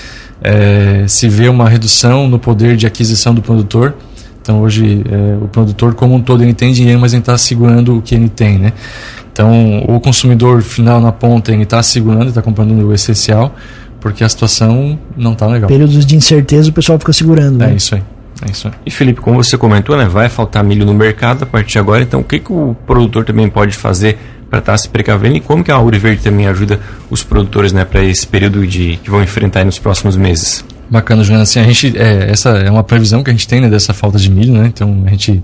é, 0.42 1.06
se 1.08 1.28
vê 1.28 1.50
uma 1.50 1.68
redução 1.68 2.28
no 2.28 2.40
poder 2.40 2.78
de 2.78 2.88
aquisição 2.88 3.34
do 3.34 3.42
produtor. 3.42 3.96
Então, 4.42 4.62
hoje, 4.62 5.04
é, 5.12 5.44
o 5.44 5.48
produtor, 5.50 5.94
como 5.94 6.16
um 6.16 6.22
todo, 6.22 6.42
ele 6.42 6.54
tem 6.54 6.72
dinheiro, 6.72 7.00
mas 7.00 7.12
ele 7.12 7.22
está 7.22 7.38
segurando 7.38 7.98
o 7.98 8.02
que 8.02 8.16
ele 8.16 8.30
tem. 8.30 8.58
Né? 8.58 8.72
Então, 9.32 9.84
o 9.88 10.00
consumidor 10.00 10.62
final 10.62 11.02
na 11.02 11.12
ponta, 11.12 11.52
ele 11.52 11.64
está 11.64 11.84
segurando, 11.84 12.30
está 12.30 12.42
comprando 12.42 12.72
o 12.72 12.94
essencial, 12.94 13.54
porque 14.00 14.24
a 14.24 14.30
situação 14.30 14.98
não 15.18 15.34
está 15.34 15.46
legal. 15.48 15.68
Períodos 15.68 16.06
de 16.06 16.16
incerteza, 16.16 16.70
o 16.70 16.74
pessoal 16.74 16.98
fica 16.98 17.12
segurando. 17.12 17.62
É 17.62 17.68
né? 17.68 17.76
isso 17.76 17.96
aí. 17.96 18.04
É 18.48 18.52
isso. 18.52 18.72
E 18.86 18.92
Felipe, 18.92 19.20
como 19.20 19.44
você 19.44 19.58
comentou, 19.58 19.98
né, 19.98 20.06
vai 20.06 20.30
faltar 20.30 20.64
milho 20.64 20.86
no 20.86 20.94
mercado 20.94 21.44
a 21.44 21.46
partir 21.46 21.74
de 21.74 21.80
agora. 21.80 22.02
Então, 22.04 22.22
o 22.22 22.24
que, 22.24 22.40
que 22.40 22.54
o 22.54 22.76
produtor 22.86 23.26
também 23.26 23.50
pode 23.50 23.76
fazer 23.76 24.18
para 24.50 24.60
estar 24.60 24.72
tá 24.74 24.78
se 24.78 24.90
precavendo 24.90 25.38
e 25.38 25.42
como 25.42 25.64
que 25.64 25.72
a 25.72 25.78
Ouro 25.78 26.00
Verde 26.00 26.22
também 26.22 26.48
ajuda 26.48 26.80
os 27.10 27.24
produtores, 27.24 27.74
né, 27.74 27.86
para 27.86 28.04
esse 28.04 28.26
período 28.26 28.66
de 28.66 28.98
que 29.04 29.10
vão 29.10 29.22
enfrentar 29.22 29.66
nos 29.66 29.78
próximos 29.78 30.16
meses? 30.16 30.64
Bacana, 30.90 31.24
Juliana. 31.24 31.44
Assim, 31.44 31.60
a 31.60 31.64
gente, 31.64 31.98
é, 31.98 32.32
essa 32.32 32.50
é 32.52 32.72
uma 32.72 32.84
previsão 32.84 33.24
que 33.24 33.30
a 33.30 33.34
gente 33.34 33.48
tem 33.48 33.60
né, 33.60 33.70
dessa 33.70 33.94
falta 33.94 34.18
de 34.18 34.32
milho, 34.32 34.54
né? 34.54 34.68
Então 34.68 35.04
a 35.06 35.10
gente 35.10 35.44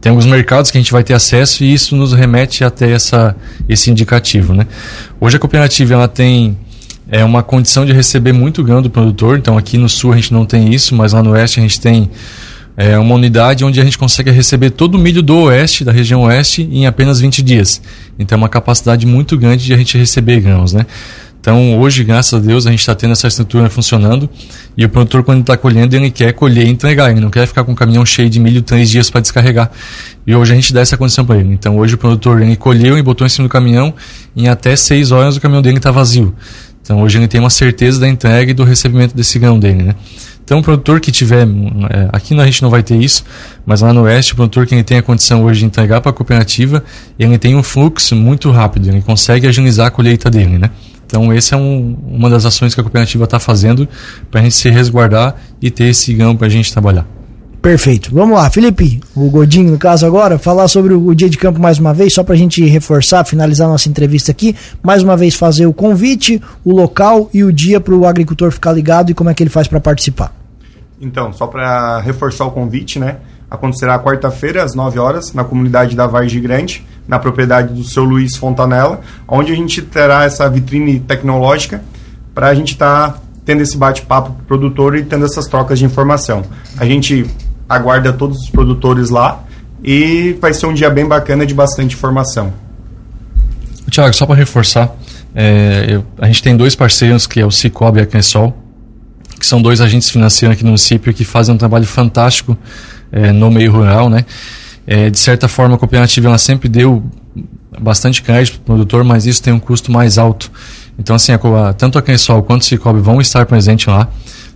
tem 0.00 0.10
alguns 0.10 0.26
mercados 0.26 0.70
que 0.70 0.78
a 0.78 0.80
gente 0.80 0.92
vai 0.92 1.04
ter 1.04 1.14
acesso 1.14 1.64
e 1.64 1.72
isso 1.72 1.94
nos 1.94 2.12
remete 2.12 2.64
até 2.64 2.90
essa, 2.90 3.36
esse 3.68 3.90
indicativo, 3.90 4.54
né? 4.54 4.66
Hoje 5.20 5.36
a 5.36 5.40
cooperativa 5.40 5.94
ela 5.94 6.08
tem 6.08 6.56
é, 7.10 7.24
uma 7.24 7.42
condição 7.42 7.84
de 7.84 7.92
receber 7.92 8.32
muito 8.32 8.62
grão 8.62 8.80
do 8.80 8.88
produtor, 8.88 9.38
então 9.38 9.58
aqui 9.58 9.76
no 9.76 9.88
sul 9.88 10.12
a 10.12 10.16
gente 10.16 10.32
não 10.32 10.46
tem 10.46 10.72
isso, 10.72 10.94
mas 10.94 11.12
lá 11.12 11.22
no 11.22 11.30
oeste 11.30 11.58
a 11.58 11.62
gente 11.62 11.80
tem 11.80 12.10
é, 12.78 12.96
uma 12.96 13.16
unidade 13.16 13.64
onde 13.64 13.80
a 13.80 13.84
gente 13.84 13.98
consegue 13.98 14.30
receber 14.30 14.70
todo 14.70 14.94
o 14.94 14.98
milho 14.98 15.20
do 15.20 15.36
oeste, 15.36 15.84
da 15.84 15.90
região 15.90 16.22
oeste, 16.22 16.62
em 16.62 16.86
apenas 16.86 17.18
20 17.18 17.42
dias. 17.42 17.82
Então 18.16 18.36
é 18.36 18.38
uma 18.38 18.48
capacidade 18.48 19.04
muito 19.04 19.36
grande 19.36 19.64
de 19.64 19.74
a 19.74 19.76
gente 19.76 19.98
receber 19.98 20.38
grãos, 20.38 20.72
né? 20.72 20.86
Então, 21.40 21.78
hoje, 21.80 22.04
graças 22.04 22.34
a 22.34 22.38
Deus, 22.38 22.66
a 22.66 22.70
gente 22.70 22.80
está 22.80 22.94
tendo 22.94 23.12
essa 23.12 23.26
estrutura 23.26 23.70
funcionando 23.70 24.28
e 24.76 24.84
o 24.84 24.88
produtor, 24.88 25.24
quando 25.24 25.40
está 25.40 25.56
colhendo, 25.56 25.96
ele 25.96 26.10
quer 26.10 26.32
colher 26.32 26.66
e 26.66 26.70
entregar. 26.70 27.10
Ele 27.10 27.20
não 27.20 27.30
quer 27.30 27.46
ficar 27.46 27.64
com 27.64 27.72
um 27.72 27.74
caminhão 27.74 28.04
cheio 28.04 28.28
de 28.28 28.38
milho 28.38 28.60
três 28.60 28.90
dias 28.90 29.08
para 29.08 29.20
descarregar. 29.20 29.70
E 30.26 30.34
hoje 30.34 30.52
a 30.52 30.54
gente 30.54 30.72
dá 30.72 30.80
essa 30.80 30.96
condição 30.96 31.24
para 31.24 31.38
ele. 31.38 31.52
Então, 31.52 31.78
hoje 31.78 31.94
o 31.94 31.98
produtor 31.98 32.42
ele 32.42 32.56
colheu 32.56 32.98
e 32.98 33.02
botou 33.02 33.26
em 33.26 33.30
cima 33.30 33.48
do 33.48 33.50
caminhão 33.50 33.94
e 34.36 34.44
em 34.44 34.48
até 34.48 34.76
seis 34.76 35.10
horas 35.10 35.36
o 35.36 35.40
caminhão 35.40 35.62
dele 35.62 35.78
está 35.78 35.90
vazio. 35.90 36.34
Então, 36.82 37.02
hoje 37.02 37.18
ele 37.18 37.28
tem 37.28 37.40
uma 37.40 37.50
certeza 37.50 38.00
da 38.00 38.08
entrega 38.08 38.50
e 38.50 38.54
do 38.54 38.64
recebimento 38.64 39.16
desse 39.16 39.38
grão 39.38 39.58
dele, 39.58 39.82
né? 39.82 39.94
Então, 40.48 40.60
o 40.60 40.62
produtor 40.62 40.98
que 40.98 41.12
tiver, 41.12 41.46
é, 41.90 42.08
aqui 42.10 42.34
a 42.40 42.44
gente 42.46 42.62
não 42.62 42.70
vai 42.70 42.82
ter 42.82 42.96
isso, 42.96 43.22
mas 43.66 43.82
lá 43.82 43.92
no 43.92 44.04
oeste, 44.04 44.32
o 44.32 44.36
produtor 44.36 44.66
que 44.66 44.74
ele 44.74 44.82
tem 44.82 44.96
a 44.96 45.02
condição 45.02 45.44
hoje 45.44 45.60
de 45.60 45.66
entregar 45.66 46.00
para 46.00 46.08
a 46.08 46.12
cooperativa, 46.14 46.82
ele 47.18 47.36
tem 47.36 47.54
um 47.54 47.62
fluxo 47.62 48.16
muito 48.16 48.50
rápido, 48.50 48.88
ele 48.88 49.02
consegue 49.02 49.46
agilizar 49.46 49.88
a 49.88 49.90
colheita 49.90 50.30
dele, 50.30 50.56
né? 50.56 50.70
Então, 51.06 51.30
essa 51.30 51.54
é 51.54 51.58
um, 51.58 51.98
uma 52.08 52.30
das 52.30 52.46
ações 52.46 52.74
que 52.74 52.80
a 52.80 52.82
cooperativa 52.82 53.24
está 53.24 53.38
fazendo 53.38 53.86
para 54.30 54.40
a 54.40 54.42
gente 54.42 54.54
se 54.54 54.70
resguardar 54.70 55.36
e 55.60 55.70
ter 55.70 55.88
esse 55.88 56.14
ganho 56.14 56.34
para 56.34 56.46
a 56.46 56.50
gente 56.50 56.72
trabalhar. 56.72 57.06
Perfeito. 57.60 58.08
Vamos 58.14 58.34
lá, 58.34 58.48
Felipe, 58.48 59.00
o 59.14 59.28
Godinho, 59.28 59.72
no 59.72 59.78
caso 59.78 60.06
agora, 60.06 60.38
falar 60.38 60.66
sobre 60.68 60.94
o 60.94 61.14
dia 61.14 61.28
de 61.28 61.36
campo 61.36 61.60
mais 61.60 61.78
uma 61.78 61.92
vez, 61.92 62.14
só 62.14 62.22
para 62.24 62.34
a 62.34 62.38
gente 62.38 62.64
reforçar, 62.64 63.22
finalizar 63.26 63.68
nossa 63.68 63.90
entrevista 63.90 64.30
aqui. 64.30 64.56
Mais 64.82 65.02
uma 65.02 65.14
vez, 65.14 65.34
fazer 65.34 65.66
o 65.66 65.74
convite, 65.74 66.40
o 66.64 66.72
local 66.72 67.28
e 67.34 67.44
o 67.44 67.52
dia 67.52 67.78
para 67.78 67.94
o 67.94 68.06
agricultor 68.06 68.50
ficar 68.50 68.72
ligado 68.72 69.10
e 69.10 69.14
como 69.14 69.28
é 69.28 69.34
que 69.34 69.42
ele 69.42 69.50
faz 69.50 69.68
para 69.68 69.78
participar. 69.78 70.37
Então, 71.00 71.32
só 71.32 71.46
para 71.46 72.00
reforçar 72.00 72.44
o 72.44 72.50
convite, 72.50 72.98
né? 72.98 73.18
Acontecerá 73.50 73.98
quarta-feira, 73.98 74.62
às 74.62 74.74
9 74.74 74.98
horas, 74.98 75.32
na 75.32 75.44
comunidade 75.44 75.96
da 75.96 76.06
Vargem 76.06 76.42
Grande 76.42 76.84
na 77.08 77.18
propriedade 77.18 77.72
do 77.72 77.82
seu 77.82 78.04
Luiz 78.04 78.36
Fontanella, 78.36 79.00
onde 79.26 79.50
a 79.50 79.56
gente 79.56 79.80
terá 79.80 80.24
essa 80.24 80.48
vitrine 80.48 81.00
tecnológica 81.00 81.82
para 82.34 82.48
a 82.48 82.54
gente 82.54 82.74
estar 82.74 83.12
tá 83.12 83.18
tendo 83.46 83.62
esse 83.62 83.78
bate-papo 83.78 84.32
com 84.32 84.42
o 84.42 84.44
produtor 84.44 84.94
e 84.94 85.02
tendo 85.02 85.24
essas 85.24 85.46
trocas 85.46 85.78
de 85.78 85.86
informação. 85.86 86.44
A 86.76 86.84
gente 86.84 87.24
aguarda 87.66 88.12
todos 88.12 88.38
os 88.42 88.50
produtores 88.50 89.08
lá 89.08 89.42
e 89.82 90.36
vai 90.38 90.52
ser 90.52 90.66
um 90.66 90.74
dia 90.74 90.90
bem 90.90 91.06
bacana 91.06 91.46
de 91.46 91.54
bastante 91.54 91.94
informação. 91.94 92.52
Tiago, 93.90 94.14
só 94.14 94.26
para 94.26 94.36
reforçar, 94.36 94.94
é, 95.34 95.86
eu, 95.88 96.04
a 96.18 96.26
gente 96.26 96.42
tem 96.42 96.54
dois 96.54 96.76
parceiros, 96.76 97.26
que 97.26 97.40
é 97.40 97.46
o 97.46 97.50
Cicobi 97.50 98.00
e 98.00 98.02
a 98.02 98.06
Crensol, 98.06 98.54
que 99.38 99.46
são 99.46 99.62
dois 99.62 99.80
agentes 99.80 100.10
financeiros 100.10 100.54
aqui 100.54 100.64
no 100.64 100.70
município 100.70 101.12
que 101.14 101.24
fazem 101.24 101.54
um 101.54 101.58
trabalho 101.58 101.86
fantástico 101.86 102.56
é, 103.12 103.32
no 103.32 103.50
meio 103.50 103.72
rural, 103.72 104.10
né? 104.10 104.24
É, 104.86 105.10
de 105.10 105.18
certa 105.18 105.48
forma, 105.48 105.74
a 105.74 105.78
cooperativa 105.78 106.28
ela 106.28 106.38
sempre 106.38 106.68
deu 106.68 107.02
bastante 107.80 108.22
crédito 108.22 108.54
para 108.54 108.62
o 108.62 108.64
produtor, 108.64 109.04
mas 109.04 109.26
isso 109.26 109.42
tem 109.42 109.52
um 109.52 109.58
custo 109.58 109.92
mais 109.92 110.18
alto. 110.18 110.50
Então, 110.98 111.14
assim, 111.14 111.32
a, 111.32 111.72
tanto 111.74 111.98
a 111.98 112.02
Crensol 112.02 112.42
quanto 112.42 112.62
o 112.62 112.64
Cicobi 112.64 113.00
vão 113.00 113.20
estar 113.20 113.46
presentes 113.46 113.86
lá. 113.86 114.08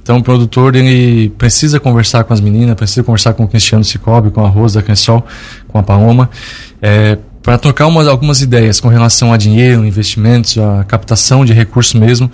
Então, 0.02 0.18
o 0.18 0.22
produtor 0.22 0.74
ele 0.74 1.28
precisa 1.30 1.78
conversar 1.78 2.24
com 2.24 2.32
as 2.32 2.40
meninas, 2.40 2.74
precisa 2.74 3.04
conversar 3.04 3.34
com 3.34 3.44
o 3.44 3.48
Cristiano 3.48 3.84
Cicobi, 3.84 4.30
com 4.30 4.44
a 4.44 4.48
Rosa 4.48 4.80
da 4.80 4.84
Crensol, 4.84 5.24
com 5.68 5.78
a 5.78 5.82
Paloma, 5.82 6.28
é, 6.80 7.16
para 7.42 7.56
trocar 7.58 7.86
uma, 7.86 8.08
algumas 8.08 8.40
ideias 8.40 8.80
com 8.80 8.88
relação 8.88 9.32
a 9.32 9.36
dinheiro, 9.36 9.84
investimentos, 9.84 10.58
a 10.58 10.84
captação 10.84 11.44
de 11.44 11.52
recursos 11.52 11.94
mesmo, 11.94 12.30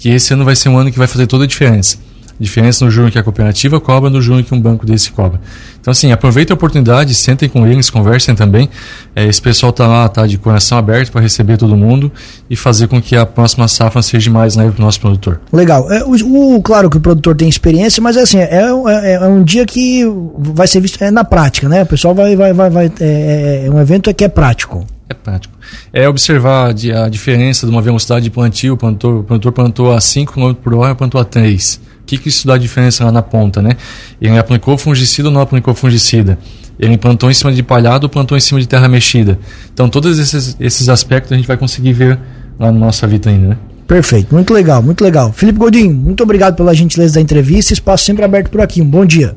que 0.00 0.08
esse 0.08 0.34
ano 0.34 0.44
vai 0.44 0.56
ser 0.56 0.68
um 0.68 0.76
ano 0.76 0.90
que 0.90 0.98
vai 0.98 1.06
fazer 1.06 1.28
toda 1.28 1.44
a 1.44 1.46
diferença 1.46 1.98
diferença 2.40 2.84
no 2.84 2.90
juro 2.90 3.10
que 3.10 3.18
a 3.18 3.22
cooperativa 3.22 3.78
cobra 3.78 4.08
no 4.08 4.22
juro 4.22 4.42
que 4.42 4.54
um 4.54 4.60
banco 4.60 4.86
desse 4.86 5.12
cobra. 5.12 5.38
Então, 5.78 5.92
assim, 5.92 6.10
aproveite 6.10 6.50
a 6.50 6.54
oportunidade, 6.54 7.14
sentem 7.14 7.48
com 7.48 7.66
eles, 7.66 7.90
conversem 7.90 8.34
também. 8.34 8.68
É, 9.14 9.26
esse 9.26 9.40
pessoal 9.40 9.70
está 9.70 9.86
lá, 9.86 10.06
está 10.06 10.26
de 10.26 10.38
coração 10.38 10.78
aberto 10.78 11.12
para 11.12 11.20
receber 11.20 11.58
todo 11.58 11.76
mundo 11.76 12.10
e 12.48 12.56
fazer 12.56 12.88
com 12.88 13.00
que 13.00 13.14
a 13.14 13.26
próxima 13.26 13.68
safra 13.68 14.00
seja 14.00 14.30
mais 14.30 14.56
leve 14.56 14.72
para 14.72 14.82
o 14.82 14.84
nosso 14.84 15.00
produtor. 15.00 15.40
Legal. 15.52 15.92
É, 15.92 16.02
o, 16.02 16.56
o, 16.56 16.62
claro 16.62 16.88
que 16.88 16.96
o 16.96 17.00
produtor 17.00 17.36
tem 17.36 17.48
experiência, 17.48 18.02
mas 18.02 18.16
assim, 18.16 18.38
é, 18.38 18.62
é, 19.04 19.12
é 19.12 19.26
um 19.26 19.44
dia 19.44 19.66
que 19.66 20.04
vai 20.38 20.66
ser 20.66 20.80
visto 20.80 21.02
é 21.02 21.10
na 21.10 21.24
prática, 21.24 21.68
né? 21.68 21.82
O 21.82 21.86
pessoal 21.86 22.14
vai. 22.14 22.34
vai, 22.34 22.52
vai, 22.54 22.70
vai 22.70 22.92
é, 23.00 23.64
é 23.66 23.70
um 23.70 23.78
evento 23.78 24.12
que 24.14 24.24
é 24.24 24.28
prático. 24.28 24.86
É 25.10 25.14
prático. 25.14 25.52
É 25.92 26.08
observar 26.08 26.68
a, 26.68 27.08
diferença 27.08 27.66
de 27.66 27.72
uma 27.72 27.82
velocidade 27.82 28.22
de 28.22 28.30
plantio. 28.30 28.78
O 28.80 28.86
o 28.86 29.24
produtor 29.24 29.52
plantou 29.52 29.92
a 29.92 30.00
5 30.00 30.32
km 30.32 30.54
por 30.54 30.72
hora, 30.74 30.94
plantou 30.94 31.20
a 31.20 31.24
3 31.24 31.90
que, 32.10 32.18
que 32.18 32.28
isso 32.28 32.46
dá 32.46 32.58
diferença 32.58 33.04
lá 33.04 33.12
na 33.12 33.22
ponta, 33.22 33.62
né? 33.62 33.76
Ele 34.20 34.36
aplicou 34.38 34.76
fungicida 34.76 35.28
ou 35.28 35.34
não 35.34 35.40
aplicou 35.40 35.74
fungicida? 35.74 36.38
Ele 36.78 36.96
plantou 36.96 37.30
em 37.30 37.34
cima 37.34 37.52
de 37.52 37.62
palhado 37.62 38.06
ou 38.06 38.08
plantou 38.08 38.36
em 38.36 38.40
cima 38.40 38.60
de 38.60 38.66
terra 38.66 38.88
mexida? 38.88 39.38
Então, 39.72 39.88
todos 39.88 40.18
esses, 40.18 40.56
esses 40.58 40.88
aspectos 40.88 41.32
a 41.32 41.36
gente 41.36 41.46
vai 41.46 41.56
conseguir 41.56 41.92
ver 41.92 42.18
lá 42.58 42.72
na 42.72 42.78
nossa 42.78 43.06
vitrine, 43.06 43.48
né? 43.48 43.56
Perfeito, 43.86 44.34
muito 44.34 44.52
legal, 44.52 44.82
muito 44.82 45.02
legal. 45.02 45.32
Felipe 45.32 45.58
Godinho, 45.58 45.92
muito 45.92 46.22
obrigado 46.22 46.56
pela 46.56 46.74
gentileza 46.74 47.14
da 47.14 47.20
entrevista. 47.20 47.72
Espaço 47.72 48.04
sempre 48.04 48.24
aberto 48.24 48.48
por 48.50 48.60
aqui. 48.60 48.80
Um 48.80 48.86
bom 48.86 49.04
dia. 49.04 49.36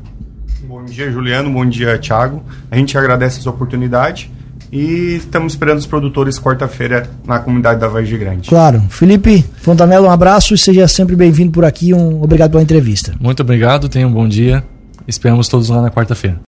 Bom 0.67 0.85
dia, 0.85 1.11
Juliano. 1.11 1.49
Bom 1.51 1.65
dia, 1.65 1.97
Thiago. 1.97 2.43
A 2.69 2.77
gente 2.77 2.97
agradece 2.97 3.39
essa 3.39 3.49
oportunidade 3.49 4.31
e 4.73 5.17
estamos 5.17 5.53
esperando 5.53 5.77
os 5.77 5.85
produtores 5.85 6.39
quarta-feira 6.39 7.07
na 7.27 7.37
comunidade 7.37 7.79
da 7.79 7.87
Vargem 7.87 8.17
Grande. 8.17 8.49
Claro. 8.49 8.81
Felipe 8.89 9.45
Fontanella, 9.57 10.07
um 10.07 10.11
abraço 10.11 10.55
e 10.55 10.57
seja 10.57 10.87
sempre 10.87 11.15
bem-vindo 11.15 11.51
por 11.51 11.63
aqui. 11.63 11.93
Um 11.93 12.23
obrigado 12.23 12.49
pela 12.51 12.63
entrevista. 12.63 13.13
Muito 13.19 13.41
obrigado, 13.41 13.87
tenha 13.87 14.07
um 14.07 14.11
bom 14.11 14.27
dia. 14.27 14.63
Esperamos 15.07 15.47
todos 15.47 15.69
lá 15.69 15.79
na 15.79 15.91
quarta-feira. 15.91 16.41